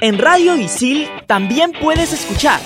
En 0.00 0.18
Radio 0.18 0.56
Isil 0.56 1.08
también 1.26 1.72
puedes 1.72 2.12
escuchar 2.12 2.60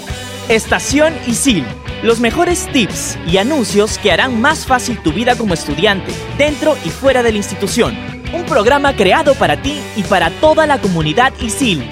Estación 0.49 1.15
Isil, 1.27 1.65
los 2.03 2.21
mejores 2.21 2.67
tips 2.73 3.19
y 3.27 3.37
anuncios 3.37 3.99
que 3.99 4.11
harán 4.11 4.41
más 4.41 4.67
fácil 4.67 4.99
tu 5.03 5.13
vida 5.13 5.37
como 5.37 5.55
estudiante, 5.55 6.13
dentro 6.39 6.77
y 6.85 6.91
fuera 6.91 7.23
de 7.23 7.33
la 7.33 7.39
institución. 7.39 7.97
Un 8.33 8.45
programa 8.45 8.97
creado 8.97 9.35
para 9.35 9.61
ti 9.61 9.79
y 9.97 10.03
para 10.05 10.31
toda 10.31 10.67
la 10.67 10.81
comunidad 10.81 11.33
Isil. 11.41 11.89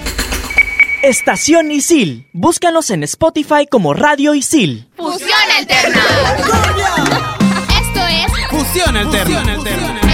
Estación 1.03 1.71
Isil. 1.71 2.27
Búscanos 2.33 2.89
en 2.89 3.03
Spotify 3.03 3.67
como 3.69 3.93
Radio 3.93 4.33
Isil. 4.33 4.87
Fusión 4.97 5.31
Alterna. 5.57 6.03
Esto 7.79 8.07
es 8.07 8.47
Fusión 8.49 8.97
Alterna. 8.97 9.53
el 9.53 9.63
Radio 9.63 10.06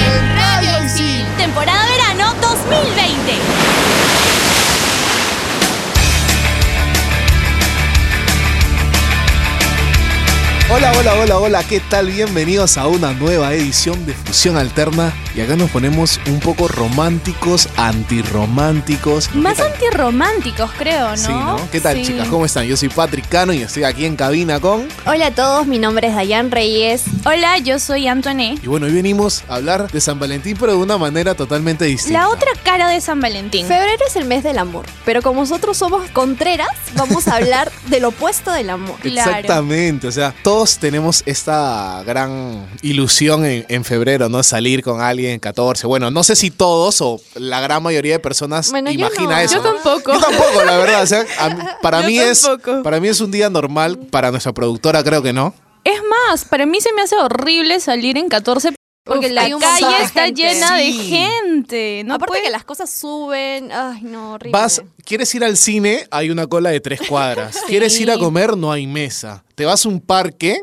Hola, 10.76 10.92
hola, 10.98 11.14
hola, 11.14 11.38
hola, 11.38 11.64
¿qué 11.64 11.80
tal? 11.80 12.08
Bienvenidos 12.08 12.80
a 12.80 12.88
una 12.88 13.14
nueva 13.14 13.54
edición 13.54 14.08
de 14.08 14.16
Fusión 14.16 14.58
Alterna. 14.58 15.14
Y 15.36 15.42
acá 15.42 15.56
nos 15.56 15.72
ponemos 15.72 16.20
un 16.28 16.40
poco 16.40 16.68
románticos, 16.68 17.68
antirrománticos. 17.76 19.34
Más 19.34 19.60
antirrománticos, 19.60 20.70
creo, 20.78 21.10
¿no? 21.10 21.18
Sí, 21.18 21.32
¿no? 21.32 21.70
¿Qué 21.72 21.82
tal, 21.82 21.96
Sí. 21.98 22.04
chicas? 22.12 22.28
¿Cómo 22.28 22.46
están? 22.46 22.66
Yo 22.68 22.78
soy 22.78 22.90
Patrick 22.90 23.28
Cano 23.30 23.52
y 23.52 23.64
estoy 23.64 23.84
aquí 23.84 24.06
en 24.06 24.16
cabina 24.16 24.60
con. 24.60 24.88
Hola 25.08 25.28
a 25.28 25.32
todos, 25.32 25.66
mi 25.66 25.80
nombre 25.80 26.10
es 26.10 26.16
Dayan 26.16 26.52
Reyes. 26.52 27.06
Hola, 27.26 27.58
yo 27.58 27.80
soy 27.80 28.08
Antoine. 28.08 28.60
Y 28.62 28.68
bueno, 28.68 28.86
hoy 28.86 28.92
venimos 28.94 29.44
a 29.50 29.56
hablar 29.56 29.90
de 29.92 30.00
San 30.02 30.20
Valentín, 30.20 30.56
pero 30.60 30.74
de 30.74 30.78
una 30.78 31.00
manera 31.00 31.34
totalmente 31.34 31.86
distinta. 31.86 32.20
La 32.20 32.30
otra 32.30 32.52
cara 32.64 32.88
de 32.90 33.02
San 33.02 33.20
Valentín. 33.20 33.66
Febrero 33.66 34.04
es 34.08 34.16
el 34.16 34.26
mes 34.26 34.44
del 34.44 34.60
amor, 34.60 34.86
pero 35.04 35.24
como 35.24 35.42
nosotros 35.42 35.76
somos 35.78 36.08
contreras, 36.12 36.70
vamos 36.96 37.28
a 37.28 37.38
hablar 37.38 37.72
del 37.88 38.06
opuesto 38.06 38.52
del 38.52 38.70
amor. 38.70 38.98
Claro. 39.00 39.32
Exactamente, 39.32 40.06
o 40.06 40.12
sea, 40.12 40.32
todos 40.44 40.78
tenemos 40.78 41.24
esta 41.26 42.04
gran 42.06 42.68
ilusión 42.84 43.46
en, 43.48 43.66
en 43.68 43.84
febrero, 43.84 44.30
¿no? 44.30 44.44
Salir 44.44 44.84
con 44.84 45.02
alguien 45.02 45.23
en 45.32 45.40
14. 45.40 45.88
Bueno, 45.88 46.12
no 46.12 46.24
sé 46.24 46.36
si 46.36 46.52
todos 46.52 47.02
o 47.02 47.20
la 47.36 47.62
gran 47.62 47.82
mayoría 47.84 48.14
de 48.14 48.20
personas 48.20 48.72
Bueno, 48.72 48.92
yo 48.92 49.00
imagina 49.00 49.36
no. 49.36 49.38
eso. 49.38 49.56
Yo 49.56 49.64
¿no? 49.64 49.74
tampoco. 49.76 50.14
Yo 50.14 50.20
tampoco, 50.20 50.64
la 50.66 50.78
verdad. 50.78 51.04
o 51.04 51.08
sea, 51.08 51.24
mí- 51.24 51.64
para, 51.82 52.02
Yo 52.02 52.08
mí 52.08 52.20
es, 52.20 52.48
para 52.84 53.00
mí 53.00 53.08
es 53.08 53.22
un 53.22 53.32
día 53.32 53.50
normal, 53.50 53.98
para 53.98 54.32
nuestra 54.32 54.54
productora 54.54 55.04
creo 55.04 55.22
que 55.22 55.34
no. 55.34 55.54
Es 55.84 56.00
más, 56.30 56.46
para 56.46 56.66
mí 56.66 56.80
se 56.82 56.94
me 56.94 57.02
hace 57.02 57.16
horrible 57.18 57.80
salir 57.80 58.18
en 58.18 58.30
14 58.30 58.74
porque 59.06 59.26
Uf, 59.28 59.32
la 59.34 59.42
calle 59.60 60.04
está 60.04 60.24
gente. 60.26 60.42
llena 60.44 60.78
de 60.78 60.92
gente. 60.94 62.04
No 62.06 62.14
Aparte 62.16 62.30
puede- 62.32 62.44
que 62.44 62.50
las 62.52 62.64
cosas 62.64 62.90
suben, 62.90 63.70
ay 63.72 64.02
no, 64.04 64.34
horrible. 64.34 64.58
Vas, 64.58 64.82
quieres 65.04 65.34
ir 65.36 65.44
al 65.44 65.58
cine, 65.58 66.08
hay 66.10 66.30
una 66.30 66.48
cola 66.48 66.70
de 66.70 66.80
tres 66.80 67.02
cuadras. 67.08 67.58
Quieres 67.68 68.00
ir 68.00 68.10
a 68.12 68.18
comer, 68.18 68.56
no 68.56 68.72
hay 68.72 68.88
mesa. 68.88 69.44
Te 69.56 69.66
vas 69.66 69.86
a 69.86 69.90
un 69.90 70.00
parque 70.00 70.58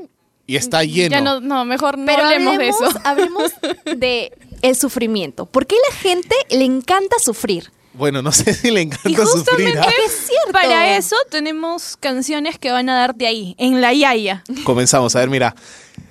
y 0.47 0.57
está 0.57 0.83
lleno. 0.85 1.11
Ya 1.11 1.21
no, 1.21 1.41
no, 1.41 1.67
mejor 1.67 1.99
no 1.99 2.07
Pero 2.07 2.25
hablemos, 2.25 2.55
hablemos, 2.55 2.79
de 2.81 2.87
eso. 2.87 2.99
hablemos 3.05 3.53
de 3.85 4.33
el 4.63 4.77
sufrimiento. 4.77 5.47
¿Por 5.47 5.67
qué 5.67 5.77
la 5.91 5.97
gente 5.97 6.35
le 6.51 6.65
encanta 6.65 7.17
sufrir? 7.19 7.71
Bueno, 7.93 8.23
no 8.23 8.31
sé 8.31 8.55
si 8.55 8.71
le 8.71 8.83
encanta 8.83 9.09
Y 9.11 9.15
sufrir. 9.17 9.33
justamente 9.33 9.79
¿ah? 9.81 9.91
Es 10.07 10.13
cierto. 10.29 10.53
para 10.53 10.97
eso 10.97 11.17
tenemos 11.29 11.97
canciones 11.97 12.57
que 12.59 12.71
van 12.71 12.89
a 12.89 12.95
darte 12.95 13.27
ahí, 13.27 13.57
en 13.59 13.81
la 13.81 13.93
yaya. 13.93 14.45
Comenzamos, 14.65 15.17
a 15.17 15.21
ver, 15.21 15.29
mira. 15.31 15.55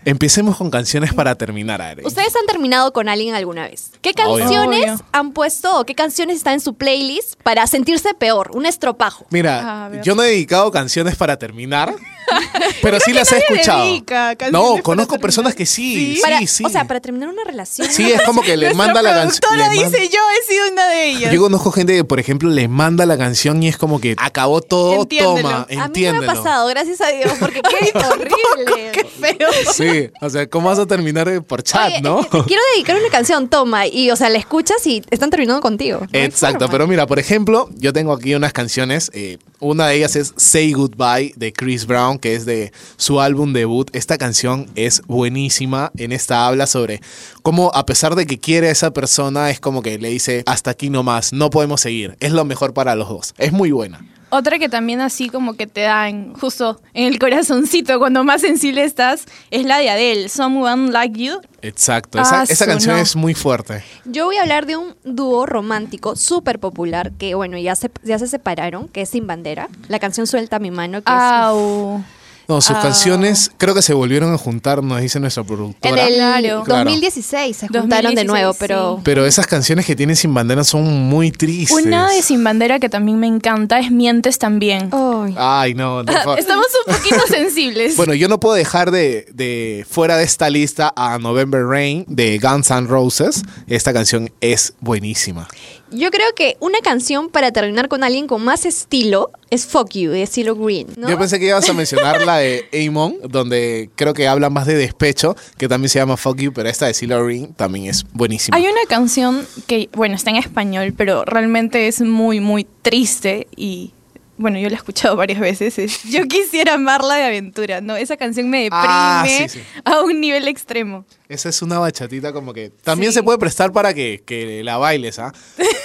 Empecemos 0.05 0.55
con 0.57 0.69
canciones 0.71 1.13
para 1.13 1.35
terminar, 1.35 1.81
Are. 1.81 2.03
¿Ustedes 2.05 2.33
han 2.35 2.45
terminado 2.45 2.93
con 2.93 3.09
alguien 3.09 3.35
alguna 3.35 3.63
vez? 3.67 3.91
¿Qué 4.01 4.13
canciones 4.13 4.91
Obvio. 4.91 5.05
han 5.11 5.33
puesto 5.33 5.79
o 5.79 5.85
qué 5.85 5.93
canciones 5.95 6.37
están 6.37 6.55
en 6.55 6.59
su 6.61 6.73
playlist 6.75 7.35
para 7.43 7.65
sentirse 7.67 8.13
peor? 8.13 8.51
Un 8.53 8.65
estropajo. 8.65 9.25
Mira, 9.29 9.91
yo 10.03 10.15
no 10.15 10.23
he 10.23 10.27
dedicado 10.29 10.71
canciones 10.71 11.15
para 11.15 11.37
terminar, 11.37 11.93
pero 12.81 12.99
sí 12.99 13.13
las 13.13 13.31
he 13.31 13.37
escuchado. 13.37 13.83
dedica 13.85 14.35
no, 14.51 14.77
conozco 14.83 15.17
personas 15.19 15.55
que 15.55 15.65
sí, 15.65 16.15
sí, 16.15 16.21
Para- 16.21 16.39
sí. 16.47 16.63
O 16.65 16.69
sea, 16.69 16.85
para 16.85 16.99
terminar 16.99 17.29
una 17.29 17.43
relación. 17.43 17.87
Sí, 17.89 18.11
es 18.11 18.21
como 18.23 18.41
que 18.41 18.57
le 18.57 18.73
manda 18.73 19.01
la 19.01 19.13
canción. 19.13 19.41
manda- 19.57 19.69
dice 19.69 20.09
yo 20.09 20.19
he 20.39 20.47
sido 20.51 20.67
una 20.71 20.87
de 20.87 21.09
ellas. 21.09 21.33
Yo 21.33 21.41
conozco 21.41 21.71
gente 21.71 21.95
que, 21.95 22.03
por 22.03 22.19
ejemplo, 22.19 22.49
le 22.49 22.67
manda 22.67 23.05
la 23.05 23.17
canción 23.17 23.61
y 23.63 23.67
es 23.67 23.77
como 23.77 23.99
que 23.99 24.15
acabó 24.17 24.61
todo, 24.61 25.01
Entiéndelo. 25.03 25.49
toma, 25.49 25.55
A 25.61 25.65
mí 25.69 25.75
no 25.75 25.79
me 25.79 25.85
entiéndelo. 25.85 26.31
ha 26.31 26.35
pasado, 26.35 26.67
gracias 26.67 27.01
a 27.01 27.07
Dios, 27.09 27.31
porque 27.39 27.61
qué 27.61 27.91
horrible. 28.07 28.91
Qué 28.91 29.03
feo. 29.05 29.49
Sí, 29.73 30.09
o 30.21 30.29
sea, 30.29 30.47
¿cómo 30.47 30.69
vas 30.69 30.79
a 30.79 30.85
terminar 30.85 31.27
eh, 31.29 31.41
por 31.41 31.63
chat, 31.63 31.87
Oye, 31.87 32.01
no? 32.01 32.23
te 32.23 32.43
quiero 32.43 32.61
dedicar 32.75 32.95
una 32.97 33.09
canción, 33.09 33.47
toma, 33.49 33.87
y 33.87 34.11
o 34.11 34.15
sea, 34.15 34.29
la 34.29 34.37
escuchas 34.37 34.85
y 34.87 35.03
están 35.09 35.29
terminando 35.29 35.61
contigo. 35.61 35.99
No 36.01 36.07
Exacto, 36.19 36.67
pero 36.69 36.87
mira, 36.87 37.05
por 37.07 37.19
ejemplo, 37.19 37.69
yo 37.75 37.93
tengo 37.93 38.13
aquí 38.13 38.35
unas 38.35 38.53
canciones. 38.53 39.11
eh, 39.13 39.37
una 39.59 39.87
de 39.87 39.95
ellas 39.95 40.15
es 40.15 40.33
Say 40.37 40.73
Goodbye 40.73 41.33
de 41.35 41.53
Chris 41.53 41.85
Brown, 41.85 42.19
que 42.19 42.35
es 42.35 42.45
de 42.45 42.71
su 42.97 43.19
álbum 43.19 43.53
debut. 43.53 43.89
Esta 43.93 44.17
canción 44.17 44.67
es 44.75 45.01
buenísima. 45.07 45.91
En 45.97 46.11
esta 46.11 46.47
habla 46.47 46.67
sobre 46.67 47.01
cómo, 47.41 47.71
a 47.73 47.85
pesar 47.85 48.15
de 48.15 48.25
que 48.25 48.39
quiere 48.39 48.69
a 48.69 48.71
esa 48.71 48.91
persona, 48.91 49.49
es 49.49 49.59
como 49.59 49.81
que 49.81 49.97
le 49.97 50.09
dice: 50.09 50.43
Hasta 50.45 50.71
aquí 50.71 50.89
nomás, 50.89 51.33
no 51.33 51.49
podemos 51.49 51.81
seguir. 51.81 52.15
Es 52.19 52.31
lo 52.31 52.45
mejor 52.45 52.73
para 52.73 52.95
los 52.95 53.09
dos. 53.09 53.33
Es 53.37 53.51
muy 53.51 53.71
buena. 53.71 53.99
Otra 54.31 54.59
que 54.59 54.69
también 54.69 55.01
así 55.01 55.29
como 55.29 55.55
que 55.55 55.65
te 55.67 55.81
dan 55.81 56.33
justo 56.35 56.81
en 56.93 57.07
el 57.07 57.17
corazoncito 57.19 57.97
cuando 57.99 58.23
más 58.23 58.41
sensible 58.41 58.83
estás 58.83 59.25
es 59.49 59.65
la 59.65 59.79
de 59.79 59.89
Adele, 59.89 60.29
Someone 60.29 60.91
Like 60.91 61.19
You. 61.19 61.41
Exacto. 61.61 62.21
Esa, 62.21 62.41
Ah, 62.41 62.43
esa 62.47 62.65
canción 62.65 62.95
no. 62.95 63.01
es 63.01 63.15
muy 63.15 63.33
fuerte. 63.33 63.83
Yo 64.05 64.25
voy 64.25 64.37
a 64.37 64.41
hablar 64.43 64.65
de 64.65 64.77
un 64.77 64.95
dúo 65.03 65.45
romántico 65.45 66.15
súper 66.15 66.59
popular 66.59 67.11
que, 67.13 67.33
bueno, 67.35 67.57
ya 67.57 67.75
se, 67.75 67.89
ya 68.03 68.19
se 68.19 68.27
separaron, 68.27 68.87
que 68.87 69.01
es 69.01 69.09
Sin 69.09 69.25
Bandera. 69.27 69.67
La 69.87 69.99
canción 69.99 70.27
Suelta 70.27 70.59
mi 70.59 70.71
mano, 70.71 70.99
que 71.01 71.11
Au. 71.11 72.03
No, 72.49 72.59
sus 72.61 72.75
Ah. 72.75 72.81
canciones 72.81 73.51
creo 73.57 73.75
que 73.75 73.81
se 73.83 73.93
volvieron 73.93 74.33
a 74.33 74.37
juntar, 74.37 74.83
nos 74.83 74.99
dice 75.01 75.19
nuestra 75.19 75.43
es 75.43 75.47
productora. 75.47 76.01
en 76.07 76.13
el 76.13 76.19
Claro. 76.63 76.83
2016 76.85 77.55
se 77.55 77.67
juntaron 77.67 78.15
de 78.15 78.23
2016, 78.23 78.27
nuevo, 78.27 78.53
sí. 78.53 78.57
pero... 78.59 79.01
Pero 79.03 79.25
esas 79.27 79.45
canciones 79.47 79.85
que 79.85 79.95
tienen 79.95 80.15
sin 80.15 80.33
bandera 80.33 80.63
son 80.63 80.83
muy 81.07 81.31
tristes. 81.31 81.77
Una 81.85 82.09
de 82.09 82.21
Sin 82.23 82.43
Bandera 82.43 82.79
que 82.79 82.89
también 82.89 83.19
me 83.19 83.27
encanta 83.27 83.79
es 83.79 83.91
Mientes 83.91 84.39
también. 84.39 84.89
Ay. 84.91 85.35
Ay, 85.37 85.73
no. 85.75 86.03
favor. 86.07 86.39
Estamos 86.39 86.65
un 86.87 86.95
poquito 86.95 87.21
sensibles. 87.29 87.95
Bueno, 87.95 88.15
yo 88.15 88.27
no 88.27 88.39
puedo 88.39 88.55
dejar 88.55 88.89
de, 88.91 89.27
de 89.31 89.85
fuera 89.87 90.17
de 90.17 90.23
esta 90.23 90.49
lista 90.49 90.91
a 90.95 91.19
November 91.19 91.63
Rain 91.63 92.03
de 92.07 92.39
Guns 92.39 92.71
N' 92.71 92.87
Roses. 92.87 93.43
Esta 93.67 93.93
canción 93.93 94.31
es 94.41 94.73
buenísima. 94.81 95.47
Yo 95.91 96.11
creo 96.11 96.33
que 96.35 96.57
una 96.59 96.79
canción 96.79 97.29
para 97.29 97.51
terminar 97.51 97.87
con 97.87 98.03
alguien 98.03 98.27
con 98.27 98.43
más 98.43 98.65
estilo 98.65 99.31
es 99.49 99.65
Fuck 99.65 99.91
You, 99.91 100.11
de 100.11 100.21
Estilo 100.23 100.55
Green, 100.55 100.87
¿no? 100.95 101.09
Yo 101.09 101.17
pensé 101.17 101.39
que 101.39 101.47
ibas 101.47 101.67
a 101.69 101.73
mencionar 101.73 102.21
la 102.25 102.37
de 102.37 102.67
Amon, 102.87 103.17
donde 103.27 103.89
creo 103.95 104.13
que 104.13 104.27
habla 104.27 104.49
más 104.49 104.67
de 104.67 104.75
despecho, 104.75 105.35
que 105.57 105.67
también 105.67 105.89
se 105.89 105.99
llama 105.99 106.17
Fuck 106.17 106.37
You, 106.37 106.53
pero 106.53 106.69
esta 106.69 106.85
de 106.85 106.93
Silo 106.93 107.23
Green 107.25 107.53
también 107.53 107.85
es 107.85 108.05
buenísima. 108.13 108.55
Hay 108.55 108.67
una 108.67 108.85
canción 108.87 109.47
que, 109.67 109.89
bueno, 109.93 110.15
está 110.15 110.29
en 110.29 110.37
español, 110.37 110.93
pero 110.95 111.25
realmente 111.25 111.87
es 111.87 112.01
muy, 112.01 112.39
muy 112.39 112.67
triste 112.81 113.47
y, 113.55 113.93
bueno, 114.39 114.57
yo 114.57 114.69
la 114.69 114.75
he 114.75 114.77
escuchado 114.77 115.15
varias 115.15 115.39
veces. 115.39 115.77
es 115.77 116.03
Yo 116.09 116.25
quisiera 116.27 116.73
amarla 116.75 117.15
de 117.15 117.25
aventura, 117.25 117.81
¿no? 117.81 117.95
Esa 117.95 118.15
canción 118.17 118.49
me 118.49 118.63
deprime 118.63 118.83
Ah, 118.87 119.25
sí, 119.27 119.49
sí. 119.49 119.61
a 119.85 120.01
un 120.01 120.19
nivel 120.21 120.47
extremo. 120.47 121.05
Esa 121.27 121.49
es 121.49 121.61
una 121.61 121.77
bachatita 121.77 122.31
como 122.33 122.53
que 122.53 122.69
también 122.69 123.11
se 123.13 123.21
puede 123.21 123.37
prestar 123.37 123.71
para 123.71 123.93
que, 123.93 124.23
que 124.25 124.63
la 124.63 124.77
bailes, 124.77 125.19
¿ah? 125.19 125.33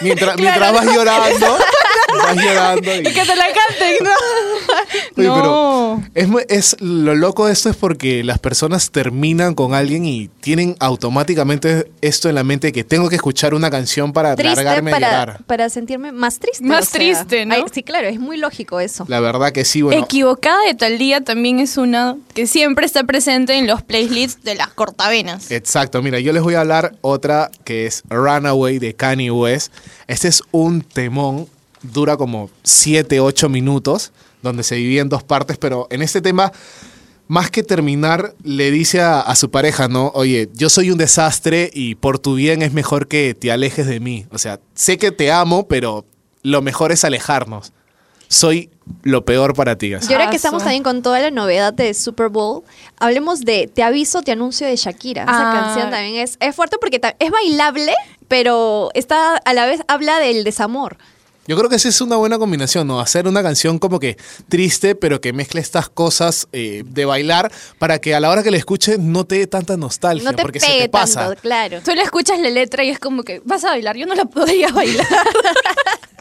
Mientras, 0.01 0.37
Claro. 0.37 0.41
mientras 0.41 0.73
vas 0.73 0.95
llorando, 0.97 1.59
vas 2.17 2.37
llorando 2.37 2.95
y... 2.95 2.99
Y 3.05 3.13
que 3.13 3.25
te 3.25 3.37
la 3.37 3.47
canten, 3.47 3.97
¿no? 4.03 4.11
Oye, 5.17 5.27
no. 5.29 6.05
pero 6.15 6.39
es, 6.49 6.75
es 6.75 6.81
lo 6.81 7.15
loco 7.15 7.47
de 7.47 7.53
esto 7.53 7.69
es 7.69 7.77
porque 7.77 8.25
las 8.25 8.39
personas 8.39 8.91
terminan 8.91 9.55
con 9.55 9.75
alguien 9.75 10.05
y 10.07 10.29
tienen 10.41 10.77
automáticamente 10.81 11.91
esto 12.01 12.29
en 12.29 12.35
la 12.35 12.45
mente 12.45 12.73
que 12.73 12.85
tengo 12.85 13.09
que 13.09 13.17
escuchar 13.17 13.55
una 13.55 13.71
canción 13.71 14.13
para 14.13 14.37
triste 14.37 14.63
largarme 14.63 14.91
a 14.91 14.95
para, 14.95 15.11
llorar. 15.11 15.45
para 15.47 15.69
sentirme 15.69 16.13
más 16.13 16.39
triste. 16.39 16.65
Más 16.65 16.89
o 16.89 16.91
sea. 16.91 16.99
triste, 16.99 17.47
¿no? 17.47 17.55
Ay, 17.55 17.65
sí, 17.73 17.83
claro, 17.83 18.09
es 18.09 18.19
muy 18.19 18.37
lógico 18.37 18.81
eso. 18.81 19.05
La 19.09 19.21
verdad 19.21 19.53
que 19.53 19.65
sí, 19.65 19.83
bueno. 19.83 20.03
Equivocada 20.03 20.65
de 20.67 20.75
tal 20.75 20.99
día 20.99 21.21
también 21.23 21.61
es 21.61 21.77
una 21.77 22.17
que 22.35 22.47
siempre 22.47 22.87
está 22.87 23.05
presente 23.05 23.55
en 23.55 23.67
los 23.67 23.83
playlists 23.83 24.43
de 24.43 24.55
las 24.55 24.69
cortavenas. 24.69 25.51
Exacto, 25.51 26.03
mira, 26.03 26.21
yo 26.21 26.33
les 26.33 26.43
voy 26.43 26.55
a 26.55 26.61
hablar 26.61 26.95
otra 27.01 27.51
que 27.65 27.87
es 27.87 28.03
Runaway 28.09 28.79
de 28.79 28.95
Kanye 28.95 29.31
West. 29.31 29.73
Este 30.07 30.29
es 30.29 30.43
un 30.51 30.83
temón, 30.83 31.49
dura 31.93 32.17
como 32.17 32.51
7, 32.63 33.21
8 33.21 33.49
minutos, 33.49 34.13
donde 34.43 34.63
se 34.63 34.75
divide 34.75 35.01
en 35.01 35.09
dos 35.09 35.23
partes, 35.23 35.57
pero 35.59 35.87
en 35.91 36.03
este 36.03 36.21
tema, 36.21 36.53
más 37.29 37.51
que 37.51 37.63
terminar, 37.63 38.35
le 38.43 38.71
dice 38.71 39.01
a, 39.01 39.21
a 39.21 39.35
su 39.37 39.51
pareja, 39.51 39.89
¿no? 39.89 40.09
Oye, 40.15 40.49
yo 40.55 40.69
soy 40.69 40.91
un 40.91 40.99
desastre 40.99 41.71
y 41.73 41.95
por 41.95 42.19
tu 42.19 42.35
bien 42.35 42.61
es 42.63 42.73
mejor 42.73 43.09
que 43.09 43.35
te 43.35 43.51
alejes 43.53 43.87
de 43.87 44.01
mí. 44.01 44.27
O 44.31 44.39
sea, 44.39 44.61
sé 44.75 44.99
que 44.99 45.11
te 45.13 45.33
amo, 45.33 45.67
pero 45.67 46.05
lo 46.43 46.61
mejor 46.61 46.93
es 46.93 47.05
alejarnos. 47.05 47.73
Soy 48.29 48.71
lo 49.03 49.25
peor 49.25 49.55
para 49.55 49.77
ti. 49.77 49.95
así. 49.95 50.11
Y 50.11 50.13
ahora 50.15 50.29
que 50.29 50.37
estamos 50.37 50.63
también 50.63 50.83
con 50.83 51.03
toda 51.03 51.21
la 51.21 51.31
novedad 51.31 51.73
de 51.73 51.95
Super 51.95 52.29
Bowl, 52.29 52.63
hablemos 52.99 53.41
de 53.43 53.71
Te 53.73 53.83
aviso, 53.83 54.23
te 54.23 54.33
anuncio 54.33 54.67
de 54.67 54.77
Shakira. 54.77 55.23
Esa 55.23 55.51
Ah. 55.53 55.61
canción 55.65 55.91
también 55.91 56.17
es, 56.17 56.37
es 56.41 56.55
fuerte 56.57 56.77
porque 56.81 57.01
es 57.19 57.31
bailable, 57.31 57.95
pero 58.29 58.91
está 58.95 59.37
a 59.37 59.53
la 59.55 59.67
vez 59.67 59.81
habla 59.89 60.19
del 60.19 60.43
desamor. 60.45 60.97
Yo 61.47 61.57
creo 61.57 61.69
que 61.69 61.77
esa 61.77 61.89
es 61.89 62.01
una 62.01 62.17
buena 62.17 62.39
combinación, 62.39 62.87
¿no? 62.87 63.01
Hacer 63.01 63.27
una 63.29 63.43
canción 63.43 63.79
como 63.79 64.01
que 64.01 64.17
triste, 64.49 64.95
pero 64.95 65.21
que 65.21 65.33
mezcle 65.33 65.61
estas 65.61 65.89
cosas 65.89 66.49
eh, 66.53 66.85
de 66.87 67.05
bailar 67.05 67.53
para 67.79 67.99
que 68.01 68.15
a 68.15 68.21
la 68.21 68.31
hora 68.31 68.43
que 68.43 68.51
la 68.51 68.57
escuches 68.57 68.99
no 68.99 69.25
te 69.25 69.39
dé 69.39 69.47
tanta 69.47 69.77
nostalgia, 69.77 70.31
No 70.31 70.35
te 70.37 70.43
porque 70.43 70.61
se 70.61 70.67
pegue 70.67 70.81
te 70.83 70.89
pasa. 70.89 71.27
tanto, 71.27 71.41
claro. 71.43 71.81
Tú 71.85 71.93
le 71.95 72.03
escuchas 72.03 72.39
la 72.41 72.51
letra 72.51 72.83
y 72.85 72.91
es 72.91 72.99
como 72.99 73.23
que 73.23 73.41
vas 73.45 73.65
a 73.65 73.71
bailar. 73.71 73.97
Yo 73.97 74.07
no 74.07 74.15
la 74.15 74.25
podría 74.25 74.69
bailar. 74.73 75.07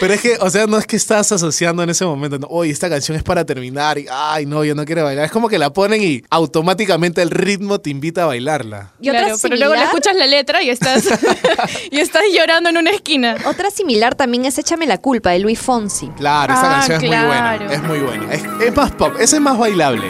Pero 0.00 0.14
es 0.14 0.20
que, 0.20 0.36
o 0.40 0.50
sea, 0.50 0.66
no 0.66 0.78
es 0.78 0.86
que 0.86 0.96
estás 0.96 1.32
asociando 1.32 1.82
en 1.82 1.90
ese 1.90 2.04
momento, 2.04 2.38
no, 2.38 2.46
oye, 2.48 2.70
esta 2.70 2.88
canción 2.88 3.16
es 3.16 3.22
para 3.22 3.44
terminar 3.44 3.98
y, 3.98 4.06
ay, 4.10 4.46
no, 4.46 4.64
yo 4.64 4.74
no 4.74 4.84
quiero 4.84 5.04
bailar. 5.04 5.24
Es 5.24 5.30
como 5.32 5.48
que 5.48 5.58
la 5.58 5.72
ponen 5.72 6.02
y 6.02 6.22
automáticamente 6.30 7.22
el 7.22 7.30
ritmo 7.30 7.80
te 7.80 7.90
invita 7.90 8.24
a 8.24 8.26
bailarla. 8.26 8.92
Y 9.00 9.08
otra 9.08 9.20
Claro, 9.24 9.36
pero 9.42 9.56
luego 9.56 9.74
le 9.74 9.82
escuchas 9.84 10.14
la 10.16 10.26
letra 10.26 10.62
y 10.62 10.70
estás, 10.70 11.04
y 11.90 11.98
estás 11.98 12.22
llorando 12.32 12.70
en 12.70 12.76
una 12.76 12.90
esquina. 12.90 13.36
Otra 13.46 13.70
similar 13.70 14.14
también 14.14 14.44
es 14.44 14.58
Échame 14.58 14.86
la 14.86 14.98
culpa 14.98 15.30
de 15.30 15.38
Luis 15.40 15.58
Fonsi. 15.58 16.08
Claro, 16.16 16.52
esta 16.52 16.66
Ah, 16.66 16.86
canción 16.86 17.02
es 17.02 17.08
muy 17.10 17.26
buena. 17.26 17.56
Es 17.72 17.82
muy 17.82 17.98
buena. 18.00 18.32
Es, 18.34 18.42
es 18.68 18.76
más 18.76 18.92
pop, 18.92 19.14
esa 19.20 19.36
es 19.36 19.42
más 19.42 19.58
bailable. 19.58 20.06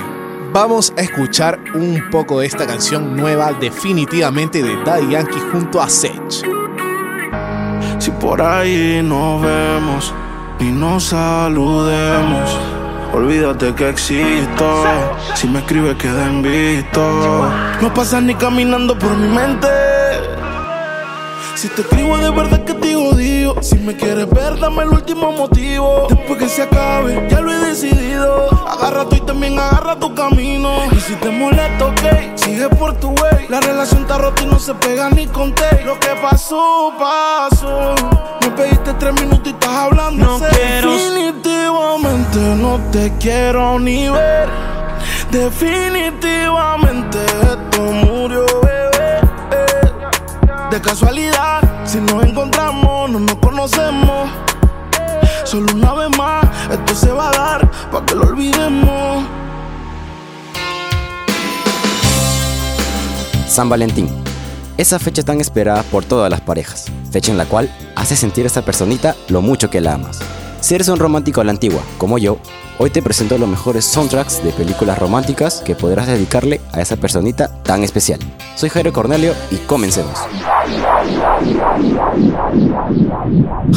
Vamos 0.53 0.93
a 0.97 1.03
escuchar 1.03 1.59
un 1.75 2.09
poco 2.11 2.41
de 2.41 2.47
esta 2.47 2.67
canción 2.67 3.15
nueva, 3.17 3.53
definitivamente 3.53 4.63
de 4.63 4.75
Daddy 4.85 5.11
Yankee 5.13 5.41
junto 5.53 5.83
a 5.83 5.89
Sech. 5.91 6.56
Si 8.07 8.13
por 8.13 8.41
ahí 8.41 9.03
nos 9.03 9.43
vemos 9.43 10.15
y 10.61 10.67
nos 10.67 11.07
saludemos, 11.07 12.57
olvídate 13.13 13.75
que 13.75 13.89
existo. 13.89 14.85
Si 15.35 15.49
me 15.49 15.59
escribes, 15.59 15.97
queda 15.97 16.29
en. 16.29 16.41
No 17.83 17.93
pasas 17.93 18.23
ni 18.23 18.33
caminando 18.37 18.97
por 18.97 19.17
mi 19.17 19.27
mente. 19.27 19.67
Si 21.57 21.67
te 21.67 21.83
escribo 21.83 22.17
de 22.19 22.31
verdad 22.31 22.65
que 22.65 22.75
te 22.75 22.91
Si 23.61 23.77
me 23.77 23.97
quieres 23.97 24.29
ver, 24.31 24.59
dame 24.61 24.83
el 24.85 24.91
último 24.91 25.33
motivo. 25.33 26.07
Después 26.09 26.39
que 26.39 26.49
se 26.49 26.63
acabe, 26.63 27.27
ya 27.29 27.41
lo 27.41 27.53
he 27.53 27.59
decidido. 27.59 28.49
Agarra 28.69 29.09
tú 29.09 29.17
y 29.17 29.21
también 29.21 29.59
agarra 29.59 29.99
tu 29.99 30.15
camino. 30.15 30.71
Y 30.93 31.01
si 31.01 31.15
te 31.17 31.31
molesta, 31.31 31.87
ok, 31.87 32.37
sigue 32.37 32.69
por 32.69 32.95
tu 32.95 33.09
way. 33.11 33.47
La 33.49 33.61
relación 33.61 34.03
está 34.03 34.19
rota 34.19 34.43
y 34.43 34.47
no 34.47 34.59
se 34.59 34.75
pega 34.75 35.09
ni 35.11 35.27
con 35.29 35.53
té 35.55 35.83
Lo 35.85 35.99
que 35.99 36.09
pasó, 36.23 36.93
pasó. 36.99 37.95
Me 38.43 38.51
pediste 38.51 38.93
tres 38.95 39.15
minutos 39.15 39.47
y 39.47 39.51
estás 39.51 39.71
hablando 39.71 40.39
No 40.39 40.39
quiero- 40.49 40.93
Definitivamente 40.93 42.39
no 42.57 42.81
te 42.93 43.13
quiero 43.19 43.79
ni 43.79 44.09
ver. 44.09 44.49
Definitivamente 45.31 47.19
esto 47.43 47.83
murió, 47.83 48.45
eh. 48.69 48.76
De 50.71 50.81
casualidad, 50.81 51.61
si 51.85 51.99
nos 51.99 52.25
encontramos, 52.25 53.09
no 53.09 53.21
nos 53.21 53.37
conocemos. 53.37 54.29
Solo 55.45 55.67
una 55.75 55.95
vez 55.95 56.19
más, 56.19 56.45
esto 56.71 56.95
se 56.95 57.13
va 57.13 57.29
a 57.29 57.33
dar 57.33 57.71
para 57.91 58.05
que 58.05 58.15
lo 58.17 58.23
olvidemos. 58.23 59.25
San 63.49 63.69
Valentín. 63.69 64.09
Esa 64.77 64.99
fecha 64.99 65.23
tan 65.23 65.41
esperada 65.41 65.83
por 65.85 66.05
todas 66.05 66.31
las 66.31 66.41
parejas. 66.41 66.87
Fecha 67.11 67.31
en 67.31 67.39
la 67.39 67.47
cual 67.47 67.73
hace 67.95 68.17
sentir 68.17 68.45
a 68.45 68.49
esa 68.49 68.63
personita 68.63 69.15
lo 69.29 69.41
mucho 69.41 69.71
que 69.71 69.81
la 69.81 69.95
amas. 69.95 70.19
Si 70.67 70.75
eres 70.75 70.89
un 70.89 70.99
romántico 70.99 71.41
a 71.41 71.45
la 71.45 71.53
antigua, 71.53 71.81
como 71.97 72.19
yo, 72.19 72.39
hoy 72.79 72.91
te 72.91 73.01
presento 73.01 73.39
los 73.39 73.49
mejores 73.49 73.85
soundtracks 73.85 74.43
de 74.43 74.51
películas 74.51 74.99
románticas 74.99 75.63
que 75.65 75.77
podrás 75.77 76.09
dedicarle 76.09 76.61
a 76.73 76.81
esa 76.81 76.97
personita 76.97 77.63
tan 77.63 77.85
especial. 77.85 78.19
Soy 78.57 78.69
Jairo 78.71 78.93
Cornelio 78.93 79.33
y 79.53 79.59
comencemos. 79.59 80.19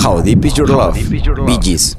How 0.04 0.20
Deep 0.24 0.46
Is 0.46 0.54
Your 0.56 0.68
Love? 0.68 0.98
Bee 1.46 1.60
Gees. 1.62 1.96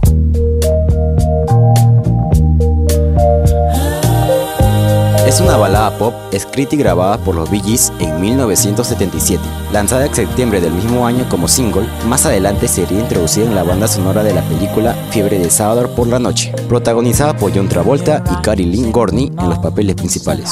Es 5.30 5.40
una 5.40 5.56
balada 5.56 5.96
pop 5.96 6.12
escrita 6.32 6.74
y 6.74 6.78
grabada 6.78 7.16
por 7.18 7.36
los 7.36 7.48
Bee 7.48 7.60
Gees 7.60 7.92
en 8.00 8.20
1977. 8.20 9.40
Lanzada 9.72 10.06
en 10.06 10.12
septiembre 10.12 10.60
del 10.60 10.72
mismo 10.72 11.06
año 11.06 11.24
como 11.28 11.46
single, 11.46 11.86
más 12.08 12.26
adelante 12.26 12.66
sería 12.66 12.98
introducida 12.98 13.44
en 13.44 13.54
la 13.54 13.62
banda 13.62 13.86
sonora 13.86 14.24
de 14.24 14.34
la 14.34 14.42
película 14.42 14.92
Fiebre 15.12 15.38
de 15.38 15.48
sábado 15.48 15.88
por 15.94 16.08
la 16.08 16.18
noche, 16.18 16.52
protagonizada 16.68 17.36
por 17.36 17.54
John 17.54 17.68
Travolta 17.68 18.24
y 18.28 18.42
Carrie 18.42 18.66
Lynn 18.66 18.90
Gorney 18.90 19.30
en 19.38 19.48
los 19.50 19.60
papeles 19.60 19.94
principales. 19.94 20.50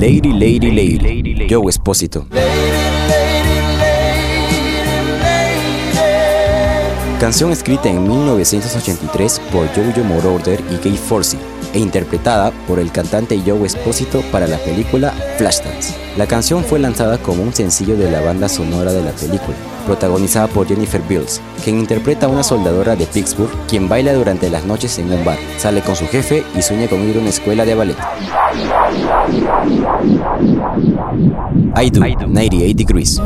Lady, 0.00 0.32
Lady, 0.32 0.70
Lady, 0.70 1.46
Joe 1.50 1.68
Espósito. 1.68 2.26
Canción 7.20 7.50
escrita 7.50 7.88
en 7.88 8.06
1983 8.06 9.40
por 9.50 9.66
Jojo 9.68 10.04
Moroder 10.04 10.62
y 10.70 10.76
Gay 10.86 10.98
Forsey 10.98 11.40
e 11.72 11.78
interpretada 11.78 12.50
por 12.68 12.78
el 12.78 12.92
cantante 12.92 13.40
Joe 13.44 13.64
Espósito 13.66 14.20
para 14.30 14.46
la 14.46 14.58
película 14.58 15.12
Flashdance. 15.38 15.94
La 16.18 16.26
canción 16.26 16.62
fue 16.62 16.78
lanzada 16.78 17.16
como 17.16 17.42
un 17.42 17.54
sencillo 17.54 17.96
de 17.96 18.10
la 18.10 18.20
banda 18.20 18.50
sonora 18.50 18.92
de 18.92 19.02
la 19.02 19.12
película, 19.12 19.56
protagonizada 19.86 20.46
por 20.46 20.68
Jennifer 20.68 21.00
Beals, 21.08 21.40
quien 21.64 21.78
interpreta 21.78 22.26
a 22.26 22.28
una 22.28 22.42
soldadora 22.42 22.96
de 22.96 23.06
Pittsburgh 23.06 23.50
quien 23.66 23.88
baila 23.88 24.12
durante 24.12 24.50
las 24.50 24.66
noches 24.66 24.98
en 24.98 25.10
un 25.10 25.24
bar, 25.24 25.38
sale 25.56 25.80
con 25.80 25.96
su 25.96 26.06
jefe 26.08 26.44
y 26.54 26.60
sueña 26.60 26.86
con 26.86 27.00
ir 27.08 27.16
a 27.16 27.20
una 27.20 27.30
escuela 27.30 27.64
de 27.64 27.74
ballet. 27.74 27.96
I 31.76 31.90
Do, 31.90 32.00
98 32.26 32.74
Degrees. 32.76 33.20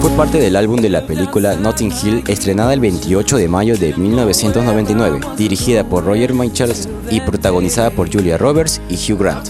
Fue 0.00 0.10
parte 0.16 0.38
del 0.38 0.54
álbum 0.54 0.80
de 0.80 0.88
la 0.88 1.04
película 1.04 1.56
Notting 1.56 1.90
Hill, 1.90 2.22
estrenada 2.28 2.74
el 2.74 2.80
28 2.80 3.36
de 3.36 3.48
mayo 3.48 3.76
de 3.76 3.92
1999, 3.94 5.20
dirigida 5.36 5.82
por 5.82 6.04
Roger 6.04 6.32
Michaels 6.32 6.88
y 7.10 7.20
protagonizada 7.20 7.90
por 7.90 8.12
Julia 8.12 8.38
Roberts 8.38 8.80
y 8.88 8.94
Hugh 8.94 9.18
Grant. 9.18 9.48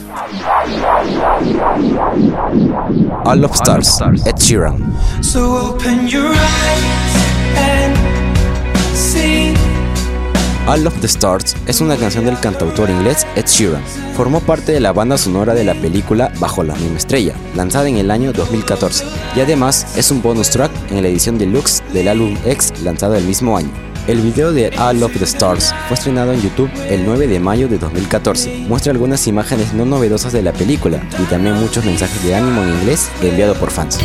All 3.25 3.45
of 3.45 3.55
Stars, 3.55 4.01
Ed 4.25 4.37
Sheeran. 4.39 4.95
So 5.21 5.75
open 5.75 6.09
your 6.09 6.33
eyes 6.33 6.82
All 10.67 10.87
of 10.87 10.95
the 11.01 11.09
Stars 11.09 11.57
es 11.67 11.81
una 11.81 11.97
canción 11.97 12.25
del 12.25 12.39
cantautor 12.39 12.89
inglés 12.89 13.27
Ed 13.35 13.47
Sheeran. 13.47 13.83
Formó 14.17 14.41
parte 14.41 14.71
de 14.71 14.79
la 14.79 14.93
banda 14.93 15.19
sonora 15.19 15.55
de 15.55 15.65
la 15.65 15.75
película 15.75 16.33
Bajo 16.39 16.63
la 16.63 16.77
misma 16.77 16.99
estrella, 16.99 17.35
lanzada 17.57 17.89
en 17.89 17.97
el 17.97 18.13
año 18.13 18.33
2014, 18.33 19.05
y 19.35 19.41
además 19.41 19.97
es 19.97 20.13
un 20.13 20.23
bonus 20.23 20.51
track 20.51 20.71
en 20.91 21.03
la 21.03 21.09
edición 21.09 21.37
deluxe 21.37 21.83
del 21.93 22.07
álbum 22.07 22.37
X 22.45 22.73
lanzado 22.85 23.17
el 23.17 23.25
mismo 23.25 23.57
año. 23.57 23.71
El 24.07 24.21
video 24.21 24.53
de 24.53 24.69
All 24.79 25.03
of 25.03 25.19
the 25.19 25.25
Stars 25.25 25.75
fue 25.89 25.97
estrenado 25.97 26.33
en 26.33 26.41
YouTube 26.41 26.71
el 26.89 27.05
9 27.05 27.27
de 27.27 27.41
mayo 27.41 27.67
de 27.67 27.79
2014. 27.79 28.65
Muestra 28.69 28.93
algunas 28.93 29.27
imágenes 29.27 29.75
no 29.75 29.85
novedosas 29.85 30.33
de 30.33 30.43
la 30.43 30.53
película 30.53 31.03
y 31.21 31.25
también 31.25 31.57
muchos 31.57 31.85
mensajes 31.85 32.23
de 32.23 32.37
ánimo 32.37 32.63
en 32.63 32.69
inglés 32.69 33.11
enviado 33.21 33.55
por 33.55 33.71
fans. 33.71 33.99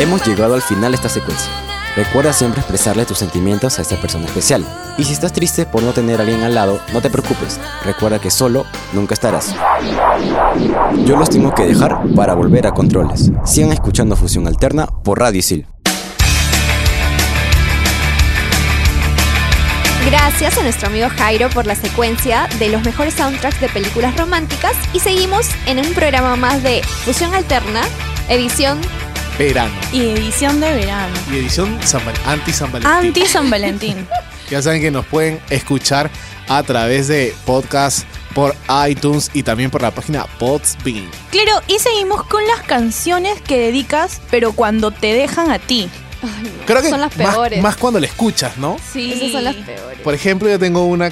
Hemos 0.00 0.26
llegado 0.26 0.54
al 0.54 0.62
final 0.62 0.90
de 0.90 0.96
esta 0.96 1.08
secuencia. 1.08 1.71
Recuerda 1.94 2.32
siempre 2.32 2.60
expresarle 2.60 3.04
tus 3.04 3.18
sentimientos 3.18 3.78
a 3.78 3.82
esa 3.82 3.96
persona 3.96 4.24
especial. 4.24 4.64
Y 4.96 5.04
si 5.04 5.12
estás 5.12 5.32
triste 5.32 5.66
por 5.66 5.82
no 5.82 5.92
tener 5.92 6.20
a 6.20 6.22
alguien 6.22 6.42
al 6.42 6.54
lado, 6.54 6.80
no 6.92 7.02
te 7.02 7.10
preocupes. 7.10 7.60
Recuerda 7.84 8.18
que 8.18 8.30
solo 8.30 8.64
nunca 8.94 9.12
estarás. 9.12 9.54
Yo 11.04 11.16
los 11.16 11.28
tengo 11.28 11.54
que 11.54 11.66
dejar 11.66 12.02
para 12.16 12.32
volver 12.32 12.66
a 12.66 12.72
controles. 12.72 13.30
Sigan 13.44 13.72
escuchando 13.72 14.16
Fusión 14.16 14.46
Alterna 14.46 14.86
por 14.86 15.18
Radio 15.18 15.40
Isil. 15.40 15.66
Gracias 20.06 20.58
a 20.58 20.62
nuestro 20.62 20.88
amigo 20.88 21.08
Jairo 21.10 21.50
por 21.50 21.66
la 21.66 21.74
secuencia 21.74 22.48
de 22.58 22.70
los 22.70 22.82
mejores 22.84 23.14
soundtracks 23.14 23.60
de 23.60 23.68
películas 23.68 24.16
románticas 24.16 24.72
y 24.94 24.98
seguimos 24.98 25.46
en 25.66 25.78
un 25.78 25.92
programa 25.92 26.36
más 26.36 26.62
de 26.62 26.82
Fusión 27.04 27.34
Alterna, 27.34 27.82
edición 28.28 28.80
Verano. 29.38 29.74
Y 29.92 30.00
edición 30.10 30.60
de 30.60 30.72
verano. 30.72 31.14
Y 31.32 31.36
edición 31.38 31.78
San 31.84 32.04
Val- 32.04 32.14
anti-San 32.26 32.70
Valentín. 32.72 33.06
Anti 33.08 33.26
San 33.26 33.50
Valentín. 33.50 34.06
Ya 34.50 34.60
saben 34.60 34.82
que 34.82 34.90
nos 34.90 35.06
pueden 35.06 35.40
escuchar 35.48 36.10
a 36.46 36.62
través 36.62 37.08
de 37.08 37.34
podcast 37.46 38.04
por 38.34 38.54
iTunes 38.86 39.30
y 39.32 39.42
también 39.44 39.70
por 39.70 39.80
la 39.80 39.90
página 39.92 40.26
Podbean. 40.38 41.08
Claro, 41.30 41.52
y 41.68 41.78
seguimos 41.78 42.24
con 42.24 42.46
las 42.46 42.60
canciones 42.60 43.40
que 43.40 43.56
dedicas, 43.58 44.20
pero 44.30 44.52
cuando 44.52 44.90
te 44.90 45.14
dejan 45.14 45.50
a 45.50 45.58
ti. 45.58 45.88
Creo 46.66 46.82
que 46.82 46.90
Son 46.90 47.00
las 47.00 47.16
más- 47.16 47.30
peores. 47.34 47.62
Más, 47.62 47.76
cuando 47.78 47.98
la 47.98 48.04
escuchas, 48.06 48.58
¿no? 48.58 48.76
Sí. 48.92 49.12
Esas 49.14 49.32
son 49.32 49.44
las 49.44 49.54
peores. 49.56 50.00
Por 50.00 50.12
ejemplo, 50.12 50.50
yo 50.50 50.58
tengo 50.58 50.84
una 50.84 51.10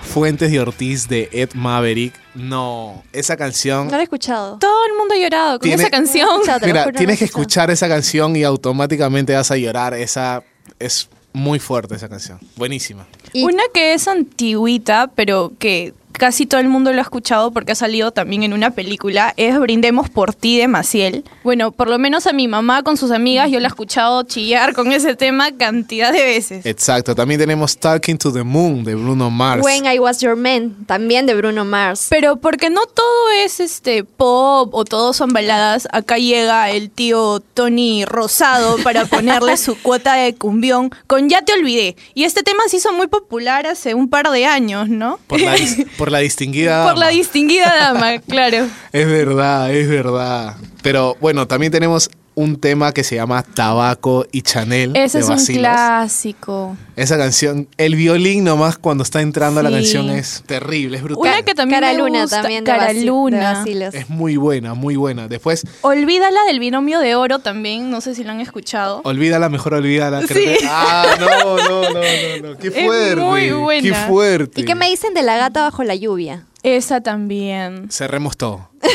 Fuentes 0.00 0.50
de 0.50 0.60
Ortiz 0.60 1.06
de 1.06 1.28
Ed 1.32 1.50
Maverick. 1.52 2.14
No, 2.34 3.02
esa 3.12 3.36
canción. 3.36 3.86
No 3.86 3.92
lo 3.94 3.98
he 4.00 4.04
escuchado. 4.04 4.58
Todo 4.58 4.86
el 4.86 4.96
mundo 4.96 5.14
ha 5.14 5.18
llorado 5.18 5.58
con 5.58 5.68
Tiene- 5.68 5.82
esa 5.82 5.90
canción. 5.90 6.28
Mira, 6.64 6.84
juro, 6.84 6.96
tienes 6.96 7.18
que 7.18 7.24
escuchar 7.24 7.70
esa 7.70 7.88
canción 7.88 8.36
y 8.36 8.44
automáticamente 8.44 9.34
vas 9.34 9.50
a 9.50 9.56
llorar. 9.56 9.94
Esa 9.94 10.42
es 10.78 11.08
muy 11.32 11.58
fuerte 11.58 11.94
esa 11.94 12.08
canción. 12.08 12.38
Buenísima. 12.56 13.06
Y- 13.32 13.44
Una 13.44 13.62
que 13.74 13.94
es 13.94 14.06
antigüita, 14.08 15.10
pero 15.14 15.52
que 15.58 15.94
casi 16.20 16.44
todo 16.44 16.60
el 16.60 16.68
mundo 16.68 16.92
lo 16.92 16.98
ha 16.98 17.02
escuchado 17.02 17.50
porque 17.50 17.72
ha 17.72 17.74
salido 17.74 18.10
también 18.10 18.42
en 18.42 18.52
una 18.52 18.72
película, 18.72 19.32
es 19.38 19.58
Brindemos 19.58 20.10
por 20.10 20.34
ti 20.34 20.58
de 20.58 20.68
Maciel. 20.68 21.24
Bueno, 21.42 21.72
por 21.72 21.88
lo 21.88 21.98
menos 21.98 22.26
a 22.26 22.34
mi 22.34 22.46
mamá 22.46 22.82
con 22.82 22.98
sus 22.98 23.10
amigas 23.10 23.50
yo 23.50 23.58
la 23.58 23.68
he 23.68 23.70
escuchado 23.70 24.22
chillar 24.24 24.74
con 24.74 24.92
ese 24.92 25.16
tema 25.16 25.50
cantidad 25.56 26.12
de 26.12 26.22
veces. 26.22 26.66
Exacto. 26.66 27.14
También 27.14 27.40
tenemos 27.40 27.78
Talking 27.78 28.18
to 28.18 28.30
the 28.34 28.42
Moon 28.42 28.84
de 28.84 28.96
Bruno 28.96 29.30
Mars. 29.30 29.64
When 29.64 29.86
I 29.86 29.98
Was 29.98 30.20
Your 30.20 30.36
Man, 30.36 30.84
también 30.84 31.24
de 31.24 31.34
Bruno 31.34 31.64
Mars. 31.64 32.08
Pero 32.10 32.36
porque 32.36 32.68
no 32.68 32.82
todo 32.84 33.30
es 33.42 33.58
este 33.58 34.04
pop 34.04 34.74
o 34.74 34.84
todo 34.84 35.14
son 35.14 35.32
baladas, 35.32 35.88
acá 35.90 36.18
llega 36.18 36.70
el 36.70 36.90
tío 36.90 37.40
Tony 37.54 38.04
Rosado 38.04 38.76
para 38.84 39.04
ponerle 39.06 39.56
su 39.56 39.74
cuota 39.80 40.16
de 40.16 40.34
cumbión 40.34 40.90
con 41.06 41.30
Ya 41.30 41.40
te 41.40 41.54
olvidé. 41.54 41.96
Y 42.12 42.24
este 42.24 42.42
tema 42.42 42.62
se 42.68 42.76
hizo 42.76 42.92
muy 42.92 43.06
popular 43.06 43.66
hace 43.66 43.94
un 43.94 44.10
par 44.10 44.28
de 44.28 44.44
años, 44.44 44.90
¿no? 44.90 45.18
Por 45.26 45.40
la, 45.40 45.56
por 46.10 46.18
la 46.18 46.18
distinguida. 46.18 46.84
Por 46.84 46.98
la 46.98 47.06
dama. 47.06 47.16
distinguida 47.16 47.74
dama, 47.76 48.18
claro. 48.28 48.66
Es 48.92 49.06
verdad, 49.06 49.72
es 49.72 49.88
verdad. 49.88 50.56
Pero 50.82 51.16
bueno, 51.20 51.46
también 51.46 51.70
tenemos 51.70 52.10
un 52.40 52.56
tema 52.58 52.92
que 52.92 53.04
se 53.04 53.16
llama 53.16 53.42
Tabaco 53.42 54.26
y 54.32 54.42
Chanel. 54.42 54.96
Ese 54.96 55.18
de 55.18 55.24
es 55.24 55.28
un 55.30 55.54
clásico. 55.56 56.76
Esa 56.96 57.16
canción, 57.16 57.68
el 57.76 57.94
violín 57.96 58.44
nomás 58.44 58.78
cuando 58.78 59.02
está 59.04 59.20
entrando 59.20 59.60
a 59.60 59.62
la 59.62 59.68
Sí. 59.70 59.74
canción 59.76 60.10
es 60.10 60.42
terrible, 60.46 60.96
es 60.98 61.02
brutal. 61.02 61.32
Una 61.32 61.42
que 61.42 61.54
también 61.54 61.80
Cara 61.80 61.92
me 61.92 61.98
Luna 61.98 62.22
gusta, 62.22 62.42
también 62.42 62.64
de, 62.64 62.70
Cara 62.70 62.92
de 62.92 63.04
Luna. 63.04 63.64
Es 63.92 64.08
muy 64.08 64.36
buena, 64.36 64.74
muy 64.74 64.96
buena. 64.96 65.28
Después, 65.28 65.64
Olvídala 65.82 66.40
del 66.48 66.60
binomio 66.60 67.00
de 67.00 67.14
oro 67.14 67.38
también, 67.38 67.90
no 67.90 68.00
sé 68.00 68.14
si 68.14 68.24
lo 68.24 68.30
han 68.32 68.40
escuchado. 68.40 69.00
olvídala, 69.04 69.48
mejor 69.48 69.74
olvídala. 69.74 70.22
creo 70.26 70.52
Sí. 70.52 70.58
que- 70.58 70.66
Ah, 70.68 71.06
no, 71.18 71.26
no, 71.28 71.56
no, 71.56 71.82
no, 71.90 72.48
no. 72.52 72.56
Qué 72.58 72.68
Es 72.74 72.84
fuerte. 72.84 73.16
muy 73.16 73.50
buena. 73.52 73.82
Qué 73.82 73.94
fuerte. 74.08 74.60
¿Y 74.60 74.64
qué 74.64 74.74
me 74.74 74.88
dicen 74.88 75.14
de 75.14 75.22
la 75.22 75.36
gata 75.36 75.62
bajo 75.62 75.82
la 75.84 75.94
lluvia? 75.94 76.44
Esa 76.62 77.00
también. 77.00 77.90
Cerremos 77.90 78.36
todo. 78.36 78.68